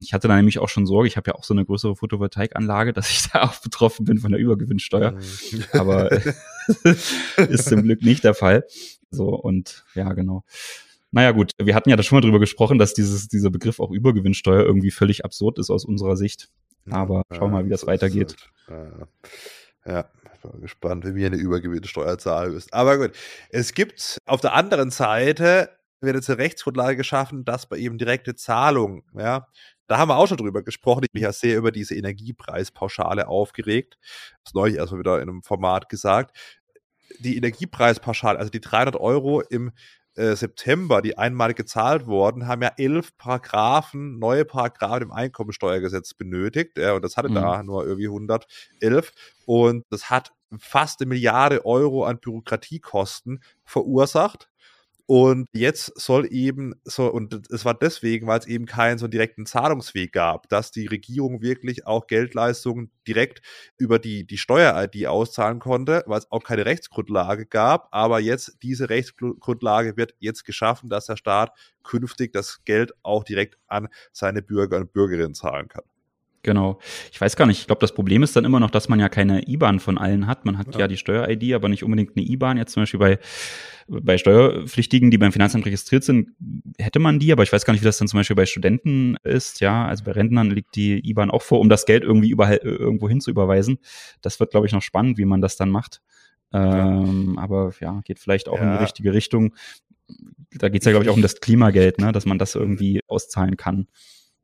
[0.00, 2.92] Ich hatte da nämlich auch schon Sorge, ich habe ja auch so eine größere Photovoltaikanlage,
[2.94, 5.12] dass ich da auch betroffen bin von der Übergewinnsteuer.
[5.12, 5.64] Mhm.
[5.72, 6.10] Aber
[7.48, 8.64] ist zum Glück nicht der Fall.
[9.10, 10.44] So, und ja, genau.
[11.14, 13.92] Naja, gut, wir hatten ja da schon mal drüber gesprochen, dass dieses, dieser Begriff auch
[13.92, 16.48] Übergewinnsteuer irgendwie völlig absurd ist aus unserer Sicht.
[16.90, 18.34] Aber schauen wir mal, wie das weitergeht.
[18.66, 19.08] halt.
[19.86, 20.10] Ja, ja,
[20.60, 22.72] gespannt, wie wir eine Übergewinnsteuer zahlen müssen.
[22.72, 23.12] Aber gut,
[23.50, 28.34] es gibt auf der anderen Seite wird jetzt eine Rechtsgrundlage geschaffen, dass bei eben direkte
[28.34, 29.46] Zahlung, ja,
[29.86, 31.04] da haben wir auch schon drüber gesprochen.
[31.04, 33.98] Ich bin ja sehr über diese Energiepreispauschale aufgeregt.
[34.42, 36.36] Das neulich erstmal wieder in einem Format gesagt.
[37.20, 39.70] Die Energiepreispauschale, also die 300 Euro im
[40.16, 46.78] äh, September, die einmalig gezahlt wurden, haben ja elf Paragraphen, neue Paragraphen im Einkommensteuergesetz benötigt.
[46.78, 47.34] Ja, und das hatte Mhm.
[47.34, 49.12] da nur irgendwie 111.
[49.46, 54.48] Und das hat fast eine Milliarde Euro an Bürokratiekosten verursacht.
[55.06, 59.44] Und jetzt soll eben so, und es war deswegen, weil es eben keinen so direkten
[59.44, 63.42] Zahlungsweg gab, dass die Regierung wirklich auch Geldleistungen direkt
[63.76, 67.88] über die, die Steuer-ID auszahlen konnte, weil es auch keine Rechtsgrundlage gab.
[67.90, 71.52] Aber jetzt, diese Rechtsgrundlage wird jetzt geschaffen, dass der Staat
[71.82, 75.84] künftig das Geld auch direkt an seine Bürger und Bürgerinnen zahlen kann.
[76.44, 76.78] Genau.
[77.10, 79.08] Ich weiß gar nicht, ich glaube, das Problem ist dann immer noch, dass man ja
[79.08, 80.44] keine IBAN von allen hat.
[80.44, 80.88] Man hat ja, Ja.
[80.88, 82.58] die Steuer-ID, aber nicht unbedingt eine IBAN.
[82.58, 83.18] Jetzt zum Beispiel bei,
[83.88, 86.28] bei Steuerpflichtigen, die beim Finanzamt registriert sind,
[86.78, 89.16] hätte man die, aber ich weiß gar nicht, wie das dann zum Beispiel bei Studenten
[89.24, 89.60] ist.
[89.60, 93.08] Ja, also bei Rentnern liegt die IBAN auch vor, um das Geld irgendwie überall, irgendwo
[93.08, 93.78] hin zu überweisen.
[94.20, 96.02] Das wird, glaube ich, noch spannend, wie man das dann macht.
[96.52, 98.76] Ähm, aber ja, geht vielleicht auch in Ja.
[98.76, 99.54] die richtige Richtung.
[100.52, 102.12] Da geht es ja, glaube ich, auch um das Klimageld, ne?
[102.12, 103.88] dass man das irgendwie auszahlen kann.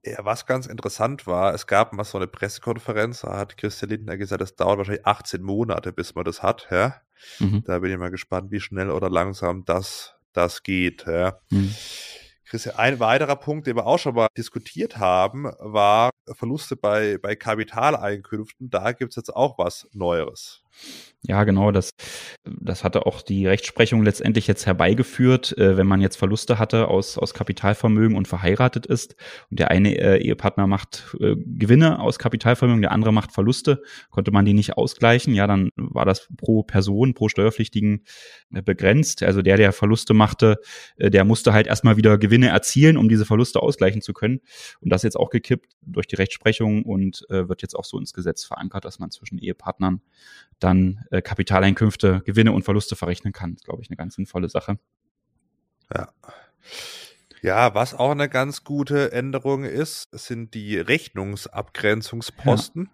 [0.02, 4.16] Ja, was ganz interessant war, es gab mal so eine Pressekonferenz, da hat Christian Lindner
[4.16, 6.94] gesagt, es dauert wahrscheinlich 18 Monate, bis man das hat, ja.
[7.38, 7.64] Mhm.
[7.66, 11.38] Da bin ich mal gespannt, wie schnell oder langsam das, das geht, ja.
[11.50, 11.74] Mhm.
[12.46, 17.36] Christian, ein weiterer Punkt, den wir auch schon mal diskutiert haben, war Verluste bei, bei
[17.36, 18.70] Kapitaleinkünften.
[18.70, 20.64] Da gibt es jetzt auch was Neueres.
[21.22, 21.90] Ja, genau, das,
[22.44, 27.18] das hatte auch die Rechtsprechung letztendlich jetzt herbeigeführt, äh, wenn man jetzt Verluste hatte aus,
[27.18, 29.16] aus Kapitalvermögen und verheiratet ist
[29.50, 34.30] und der eine äh, Ehepartner macht äh, Gewinne aus Kapitalvermögen, der andere macht Verluste, konnte
[34.30, 38.06] man die nicht ausgleichen, ja, dann war das pro Person, pro Steuerpflichtigen
[38.54, 39.22] äh, begrenzt.
[39.22, 40.56] Also der, der Verluste machte,
[40.96, 44.40] äh, der musste halt erstmal wieder Gewinne erzielen, um diese Verluste ausgleichen zu können.
[44.80, 48.14] Und das jetzt auch gekippt durch die Rechtsprechung und äh, wird jetzt auch so ins
[48.14, 50.00] Gesetz verankert, dass man zwischen Ehepartnern
[50.60, 53.52] dann äh, Kapitaleinkünfte, Gewinne und Verluste verrechnen kann.
[53.52, 54.78] Das ist, glaube ich, eine ganz sinnvolle Sache.
[55.94, 56.12] Ja.
[57.42, 62.90] Ja, was auch eine ganz gute Änderung ist, sind die Rechnungsabgrenzungsposten.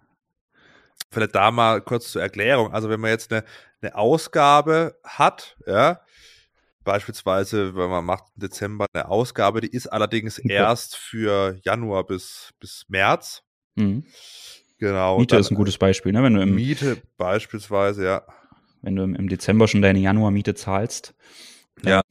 [1.11, 2.73] Vielleicht da mal kurz zur Erklärung.
[2.73, 3.45] Also wenn man jetzt eine,
[3.81, 6.01] eine Ausgabe hat, ja,
[6.83, 12.51] beispielsweise, wenn man macht im Dezember eine Ausgabe, die ist allerdings erst für Januar bis,
[12.59, 13.43] bis März.
[13.75, 14.05] Mhm.
[14.79, 15.17] Genau.
[15.19, 16.23] Miete dann ist ein gutes Beispiel, ne?
[16.23, 18.21] wenn du im, Miete beispielsweise, ja.
[18.81, 21.13] wenn du im, Dezember schon deine Januarmiete zahlst.
[21.83, 22.01] Ja.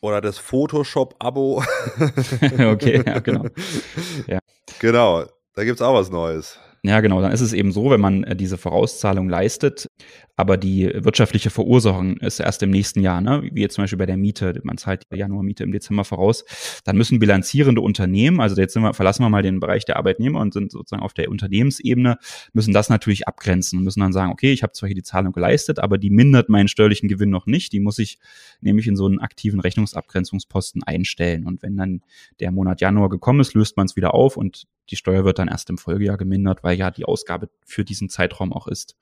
[0.00, 1.62] Oder das Photoshop-Abo.
[2.70, 3.46] okay, ja, genau.
[4.26, 4.40] Ja.
[4.80, 5.24] Genau,
[5.54, 6.58] da gibt es auch was Neues.
[6.86, 7.20] Ja, genau.
[7.20, 9.90] Dann ist es eben so, wenn man äh, diese Vorauszahlung leistet,
[10.36, 13.42] aber die wirtschaftliche Verursachung ist erst im nächsten Jahr, ne?
[13.52, 16.44] wie jetzt zum Beispiel bei der Miete, man zahlt die Januarmiete im Dezember voraus,
[16.84, 20.52] dann müssen bilanzierende Unternehmen, also jetzt wir, verlassen wir mal den Bereich der Arbeitnehmer und
[20.52, 22.18] sind sozusagen auf der Unternehmensebene,
[22.52, 25.32] müssen das natürlich abgrenzen und müssen dann sagen, okay, ich habe zwar hier die Zahlung
[25.32, 28.18] geleistet, aber die mindert meinen steuerlichen Gewinn noch nicht, die muss ich
[28.60, 31.46] nämlich in so einen aktiven Rechnungsabgrenzungsposten einstellen.
[31.46, 32.02] Und wenn dann
[32.38, 35.48] der Monat Januar gekommen ist, löst man es wieder auf und die Steuer wird dann
[35.48, 38.96] erst im Folgejahr gemindert, weil ja die Ausgabe für diesen Zeitraum auch ist.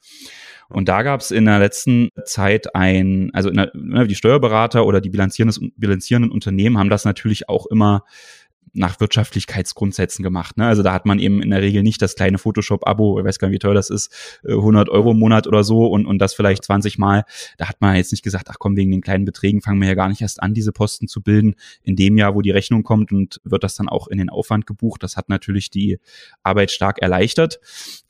[0.69, 5.01] Und da gab es in der letzten Zeit ein, also der, ne, die Steuerberater oder
[5.01, 8.05] die bilanzierenden Unternehmen haben das natürlich auch immer
[8.75, 10.57] nach Wirtschaftlichkeitsgrundsätzen gemacht.
[10.57, 10.67] Ne?
[10.67, 13.49] Also da hat man eben in der Regel nicht das kleine Photoshop-Abo, ich weiß gar
[13.49, 16.35] nicht, wie teuer das ist, 100 äh, Euro im Monat oder so und, und das
[16.35, 17.25] vielleicht 20 Mal.
[17.57, 19.95] Da hat man jetzt nicht gesagt, ach komm, wegen den kleinen Beträgen fangen wir ja
[19.95, 21.55] gar nicht erst an, diese Posten zu bilden.
[21.83, 24.67] In dem Jahr, wo die Rechnung kommt und wird das dann auch in den Aufwand
[24.67, 25.03] gebucht.
[25.03, 25.99] Das hat natürlich die
[26.43, 27.61] Arbeit stark erleichtert.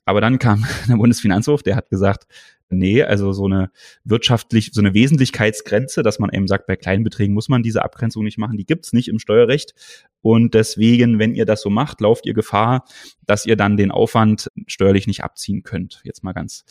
[0.07, 2.27] Aber dann kam der Bundesfinanzhof, der hat gesagt,
[2.69, 3.71] nee, also so eine
[4.05, 8.25] wirtschaftlich, so eine Wesentlichkeitsgrenze, dass man eben sagt, bei kleinen Beträgen muss man diese Abgrenzung
[8.25, 9.75] nicht machen, die gibt's nicht im Steuerrecht.
[10.21, 12.85] Und deswegen, wenn ihr das so macht, lauft ihr Gefahr,
[13.27, 16.01] dass ihr dann den Aufwand steuerlich nicht abziehen könnt.
[16.05, 16.65] Jetzt mal ganz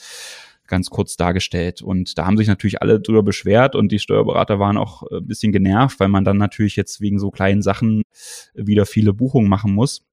[0.68, 1.82] ganz kurz dargestellt.
[1.82, 5.52] Und da haben sich natürlich alle drüber beschwert und die Steuerberater waren auch ein bisschen
[5.52, 8.04] genervt, weil man dann natürlich jetzt wegen so kleinen Sachen
[8.54, 10.04] wieder viele Buchungen machen muss.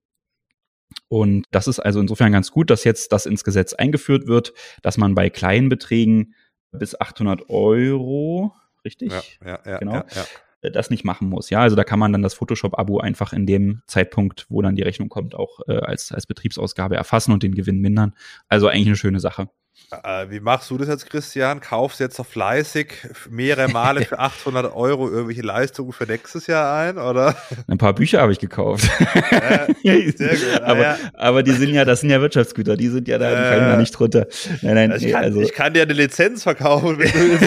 [1.08, 4.96] Und das ist also insofern ganz gut, dass jetzt das ins Gesetz eingeführt wird, dass
[4.96, 6.34] man bei kleinen Beträgen
[6.72, 9.12] bis 800 Euro, richtig?
[9.12, 9.94] Ja, ja, ja, genau.
[9.94, 10.24] Ja, ja
[10.62, 11.50] äh, das nicht machen muss.
[11.50, 14.82] Ja, also da kann man dann das Photoshop-Abo einfach in dem Zeitpunkt, wo dann die
[14.82, 18.14] Rechnung kommt, auch äh, als, als Betriebsausgabe erfassen und den Gewinn mindern.
[18.48, 19.48] Also eigentlich eine schöne Sache.
[19.92, 21.60] Äh, wie machst du das jetzt, Christian?
[21.60, 22.94] Kaufst jetzt noch fleißig
[23.28, 27.34] mehrere Male für 800 Euro irgendwelche Leistungen für nächstes Jahr ein, oder?
[27.66, 28.88] Ein paar Bücher habe ich gekauft.
[29.30, 30.62] Äh, sehr gut.
[30.62, 30.98] aber, ja.
[31.14, 33.90] aber die sind ja, das sind ja Wirtschaftsgüter, die sind ja da, fallen da nicht
[33.90, 34.26] drunter.
[34.62, 35.40] Nein, nein, ich, nee, kann, also.
[35.40, 37.40] ich kann dir eine Lizenz verkaufen, wenn du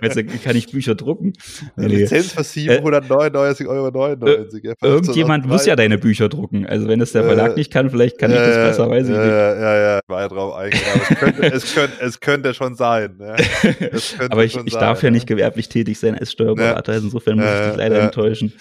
[0.00, 0.44] willst.
[0.44, 1.32] kann ich Bücher drucken.
[1.76, 1.96] Eine nee.
[1.96, 3.90] Lizenz für 799,99 Euro.
[3.90, 6.66] 99, ja, Irgendjemand muss ja deine Bücher drucken.
[6.66, 9.10] Also wenn es der Verlag äh, nicht kann, vielleicht kann ich das besser, weiß ich
[9.10, 9.18] nicht.
[9.18, 13.16] Ja, ja, ja, war ja drauf eingegangen es könnte, es, könnte, es könnte schon sein.
[13.20, 13.36] Ja.
[14.30, 17.68] Aber ich, ich sein, darf ja nicht gewerblich tätig sein als Steuerberater, insofern muss ich
[17.68, 18.52] dich leider enttäuschen.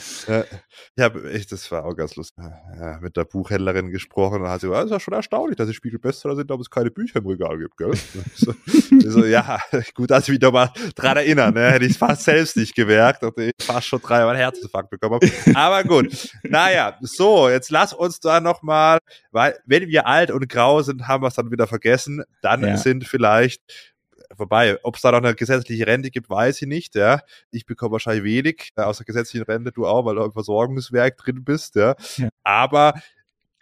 [1.00, 2.44] Ich habe echt, das war auch ganz lustig,
[2.78, 5.70] ja, mit der Buchhändlerin gesprochen und hat sie gesagt, es ist ja schon erstaunlich, dass
[5.70, 7.94] es Spiegelbestseller sind, aber es keine Bücher im Regal gibt, gell?
[8.36, 8.54] so,
[9.10, 9.62] so, ja,
[9.94, 11.72] gut, dass ich mich nochmal dran erinnern, ne?
[11.72, 15.58] hätte ich es fast selbst nicht gemerkt, nachdem ich fast schon dreimal Herzinfarkt bekommen habe.
[15.58, 19.00] Aber gut, naja, so, jetzt lass uns da nochmal,
[19.32, 22.76] weil wenn wir alt und grau sind, haben wir es dann wieder vergessen, dann ja.
[22.76, 23.62] sind vielleicht
[24.36, 24.78] vorbei.
[24.84, 26.96] Ob es da noch eine gesetzliche Rente gibt, weiß ich nicht.
[26.96, 27.22] Ja.
[27.52, 31.18] Ich bekomme wahrscheinlich wenig äh, aus der gesetzlichen Rente, du auch, weil du im Versorgungswerk
[31.18, 31.76] drin bist.
[31.76, 31.96] Ja.
[32.18, 32.30] ja.
[32.44, 32.94] Aber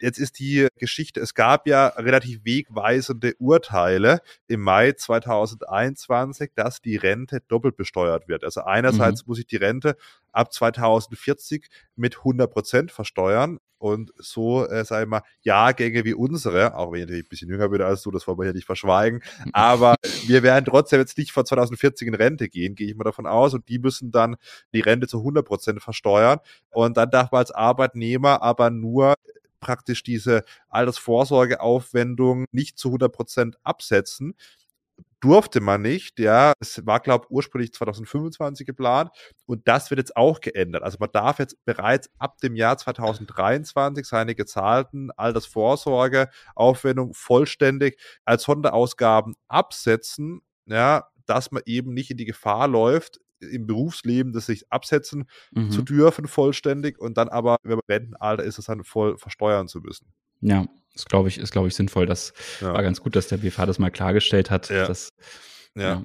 [0.00, 6.96] Jetzt ist die Geschichte, es gab ja relativ wegweisende Urteile im Mai 2021, dass die
[6.96, 8.44] Rente doppelt besteuert wird.
[8.44, 9.30] Also einerseits mhm.
[9.30, 9.96] muss ich die Rente
[10.32, 16.74] ab 2040 mit 100 Prozent versteuern und so, äh, sag ich mal, Jahrgänge wie unsere,
[16.76, 18.66] auch wenn ich natürlich ein bisschen jünger bin als du, das wollen wir hier nicht
[18.66, 19.22] verschweigen,
[19.52, 19.94] aber
[20.26, 23.54] wir werden trotzdem jetzt nicht vor 2040 in Rente gehen, gehe ich mal davon aus,
[23.54, 24.36] und die müssen dann
[24.72, 26.40] die Rente zu 100 Prozent versteuern
[26.70, 29.14] und dann darf man als Arbeitnehmer aber nur
[29.60, 34.34] praktisch diese Altersvorsorgeaufwendung nicht zu 100 Prozent absetzen.
[35.20, 36.52] Durfte man nicht, ja.
[36.60, 39.10] Es war, glaube ich, ursprünglich 2025 geplant
[39.46, 40.84] und das wird jetzt auch geändert.
[40.84, 49.34] Also man darf jetzt bereits ab dem Jahr 2023 seine gezahlten Altersvorsorgeaufwendung vollständig als Sonderausgaben
[49.48, 55.28] absetzen, ja, dass man eben nicht in die Gefahr läuft, im Berufsleben das sich absetzen
[55.52, 55.70] mhm.
[55.70, 59.80] zu dürfen vollständig und dann aber, wenn man Rentenalter ist, es dann voll versteuern zu
[59.80, 60.12] müssen.
[60.40, 62.06] Ja, das glaube ich, ist, glaube ich, sinnvoll.
[62.06, 62.72] Das ja.
[62.72, 64.68] war ganz gut, dass der BFH das mal klargestellt hat.
[64.68, 64.86] Ja.
[64.86, 65.10] Dass,
[65.74, 65.82] ja.
[65.82, 66.04] ja.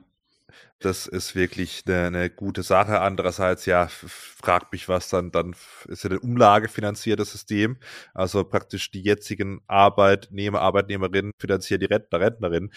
[0.80, 3.00] Das ist wirklich eine, eine, gute Sache.
[3.00, 5.56] Andererseits, ja, fragt mich, was dann, dann
[5.88, 7.78] ist ja ein umlagefinanziertes System.
[8.14, 12.74] Also praktisch die jetzigen Arbeitnehmer, Arbeitnehmerinnen finanzieren die Rentner, Rentnerinnen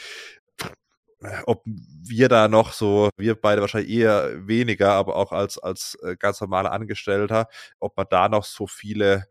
[1.47, 6.17] ob wir da noch so, wir beide wahrscheinlich eher weniger, aber auch als, als äh,
[6.17, 7.49] ganz normaler Angestellter,
[7.81, 9.27] ob man da noch so viele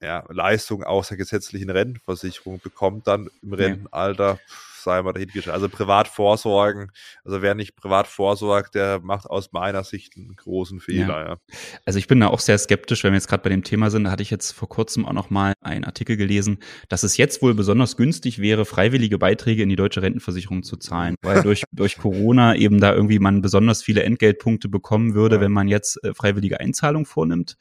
[0.00, 4.38] ja, Leistungen außer gesetzlichen Rentenversicherung bekommt, dann im Rentenalter,
[4.82, 5.54] sei mal dahingestellt.
[5.54, 6.90] Also privat vorsorgen,
[7.24, 11.20] also wer nicht privat vorsorgt, der macht aus meiner Sicht einen großen Fehler.
[11.20, 11.28] Ja.
[11.28, 11.36] ja.
[11.84, 14.04] Also ich bin da auch sehr skeptisch, wenn wir jetzt gerade bei dem Thema sind.
[14.04, 16.58] Da hatte ich jetzt vor kurzem auch noch mal einen Artikel gelesen,
[16.88, 21.14] dass es jetzt wohl besonders günstig wäre, freiwillige Beiträge in die deutsche Rentenversicherung zu zahlen,
[21.22, 25.40] weil durch, durch Corona eben da irgendwie man besonders viele Entgeltpunkte bekommen würde, ja.
[25.40, 27.56] wenn man jetzt äh, freiwillige Einzahlung vornimmt.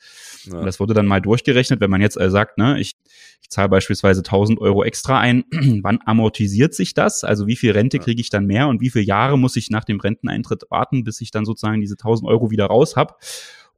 [0.45, 2.95] Das wurde dann mal durchgerechnet, wenn man jetzt äh, sagt, ne, ich,
[3.41, 5.43] ich zahle beispielsweise 1000 Euro extra ein,
[5.81, 7.06] wann amortisiert sich das?
[7.23, 9.83] Also wie viel Rente kriege ich dann mehr und wie viele Jahre muss ich nach
[9.83, 13.15] dem Renteneintritt warten, bis ich dann sozusagen diese 1000 Euro wieder raus habe?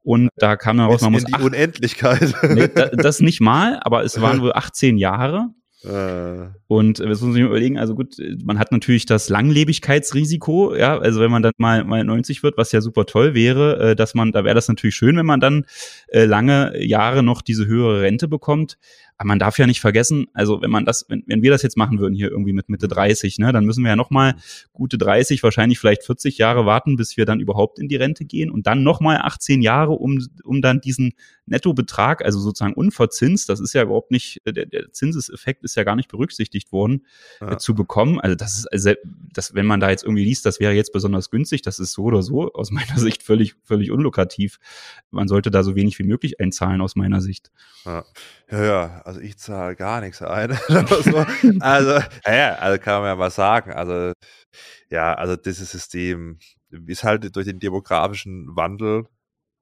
[0.02, 1.24] Und da kam dann raus, man muss.
[1.24, 2.34] Die acht, Unendlichkeit.
[2.48, 5.50] Nee, das nicht mal, aber es waren wohl 18 Jahre.
[5.82, 6.48] Äh.
[6.66, 11.20] Und das muss man sich überlegen, also gut, man hat natürlich das Langlebigkeitsrisiko, ja, also
[11.20, 14.32] wenn man dann mal, mal 90 wird, was ja super toll wäre, äh, dass man,
[14.32, 15.64] da wäre das natürlich schön, wenn man dann
[16.08, 18.76] äh, lange Jahre noch diese höhere Rente bekommt.
[19.20, 21.76] Aber man darf ja nicht vergessen, also wenn man das, wenn, wenn wir das jetzt
[21.76, 24.34] machen würden hier irgendwie mit Mitte 30, ne, dann müssen wir ja nochmal
[24.72, 28.50] gute 30, wahrscheinlich vielleicht 40 Jahre warten, bis wir dann überhaupt in die Rente gehen
[28.50, 31.12] und dann nochmal 18 Jahre, um, um dann diesen
[31.50, 35.96] Nettobetrag, also sozusagen unverzinst, das ist ja überhaupt nicht, der, der Zinseseffekt ist ja gar
[35.96, 37.06] nicht berücksichtigt worden,
[37.40, 37.52] ja.
[37.52, 38.20] äh, zu bekommen.
[38.20, 38.92] Also das ist, also
[39.32, 42.04] das, wenn man da jetzt irgendwie liest, das wäre jetzt besonders günstig, das ist so
[42.04, 44.58] oder so aus meiner Sicht völlig, völlig unlukrativ.
[45.10, 47.50] Man sollte da so wenig wie möglich einzahlen aus meiner Sicht.
[47.84, 48.04] Ja,
[48.50, 50.52] ja, ja also ich zahle gar nichts ein.
[51.60, 53.72] also, ja, also kann man ja mal sagen.
[53.72, 54.12] Also,
[54.88, 56.38] ja, also dieses System
[56.86, 59.06] ist halt durch den demografischen Wandel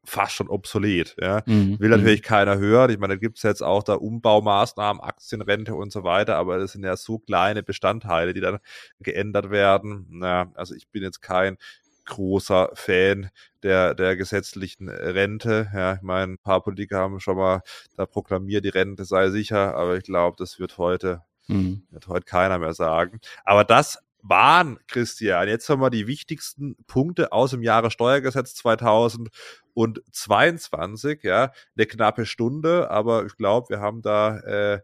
[0.09, 1.17] fast schon obsolet.
[1.21, 1.43] Ja.
[1.47, 1.79] Mhm.
[1.79, 2.27] Will natürlich mhm.
[2.27, 2.91] keiner hören.
[2.91, 6.73] Ich meine, da gibt es jetzt auch da Umbaumaßnahmen, Aktienrente und so weiter, aber das
[6.73, 8.59] sind ja so kleine Bestandteile, die dann
[9.01, 10.21] geändert werden.
[10.23, 11.59] Ja, also ich bin jetzt kein
[12.07, 13.31] großer Fan
[13.63, 15.71] der, der gesetzlichen Rente.
[15.75, 17.63] Ja, ich meine, ein paar Politiker haben schon mal
[17.97, 21.83] da proklamiert, die Rente sei sicher, aber ich glaube, das wird heute, mhm.
[21.91, 23.21] wird heute keiner mehr sagen.
[23.45, 31.23] Aber das waren, Christian, jetzt haben wir die wichtigsten Punkte aus dem Jahre Steuergesetz 2022,
[31.23, 34.81] ja, eine knappe Stunde, aber ich glaube, wir haben da äh,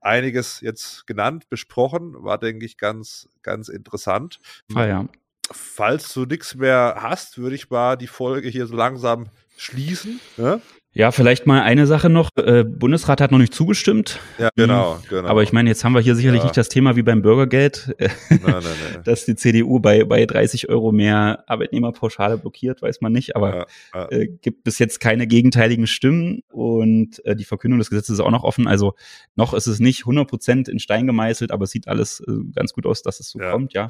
[0.00, 4.40] einiges jetzt genannt, besprochen, war, denke ich, ganz, ganz interessant.
[4.74, 5.08] Ah, ja
[5.52, 10.20] falls du nichts mehr hast, würde ich mal die Folge hier so langsam schließen.
[10.36, 10.60] Ja?
[10.94, 12.28] Ja, vielleicht mal eine Sache noch.
[12.36, 14.20] Äh, Bundesrat hat noch nicht zugestimmt.
[14.38, 15.02] Ja, genau, hm.
[15.08, 15.28] genau.
[15.28, 16.44] Aber ich meine, jetzt haben wir hier sicherlich ja.
[16.44, 19.02] nicht das Thema wie beim Bürgergeld, nein, nein, nein.
[19.04, 23.36] dass die CDU bei, bei 30 Euro mehr Arbeitnehmerpauschale blockiert, weiß man nicht.
[23.36, 24.08] Aber ja, ja.
[24.10, 28.30] Äh, gibt bis jetzt keine gegenteiligen Stimmen und äh, die Verkündung des Gesetzes ist auch
[28.30, 28.66] noch offen.
[28.66, 28.94] Also
[29.34, 32.74] noch ist es nicht 100 Prozent in Stein gemeißelt, aber es sieht alles äh, ganz
[32.74, 33.88] gut aus, dass es so kommt, ja.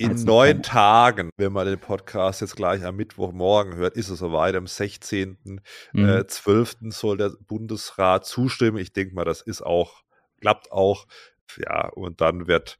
[0.00, 4.20] In also, neun Tagen, wenn man den Podcast jetzt gleich am Mittwochmorgen hört, ist es
[4.20, 4.54] soweit.
[4.54, 5.36] Am 16.
[5.92, 6.04] Mhm.
[6.38, 6.76] Äh, 12.
[6.90, 8.78] soll der Bundesrat zustimmen.
[8.78, 10.02] Ich denke mal, das ist auch,
[10.40, 11.06] klappt auch.
[11.56, 12.78] Ja, und dann wird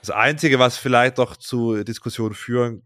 [0.00, 2.82] das Einzige, was vielleicht noch zu Diskussionen führen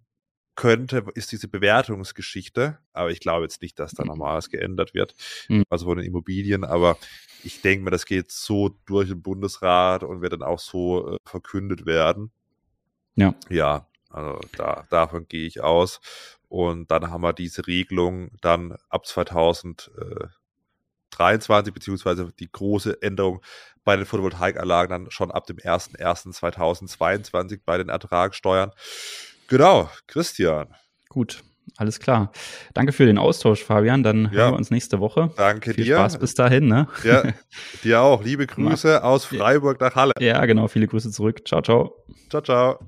[0.54, 2.78] könnte, ist diese Bewertungsgeschichte.
[2.92, 5.14] Aber ich glaube jetzt nicht, dass da nochmal was geändert wird.
[5.48, 5.64] Mhm.
[5.70, 6.64] Also von den Immobilien.
[6.64, 6.98] Aber
[7.42, 11.16] ich denke mal, das geht so durch den Bundesrat und wird dann auch so äh,
[11.24, 12.30] verkündet werden.
[13.16, 13.34] Ja.
[13.48, 16.00] Ja, also da, davon gehe ich aus.
[16.50, 23.40] Und dann haben wir diese Regelung dann ab 2023, beziehungsweise die große Änderung
[23.84, 28.72] bei den Photovoltaikanlagen dann schon ab dem 01.01.2022 bei den Ertragssteuern.
[29.46, 30.74] Genau, Christian.
[31.08, 31.44] Gut,
[31.76, 32.32] alles klar.
[32.74, 34.02] Danke für den Austausch, Fabian.
[34.02, 34.30] Dann ja.
[34.30, 35.30] hören wir uns nächste Woche.
[35.36, 35.98] Danke Viel dir.
[35.98, 36.66] Spaß bis dahin.
[36.66, 36.88] Ne?
[37.04, 37.22] Ja,
[37.84, 38.24] dir auch.
[38.24, 40.14] Liebe Grüße aus Freiburg nach Halle.
[40.18, 40.66] Ja, genau.
[40.66, 41.46] Viele Grüße zurück.
[41.46, 41.94] Ciao, ciao.
[42.28, 42.80] Ciao, ciao.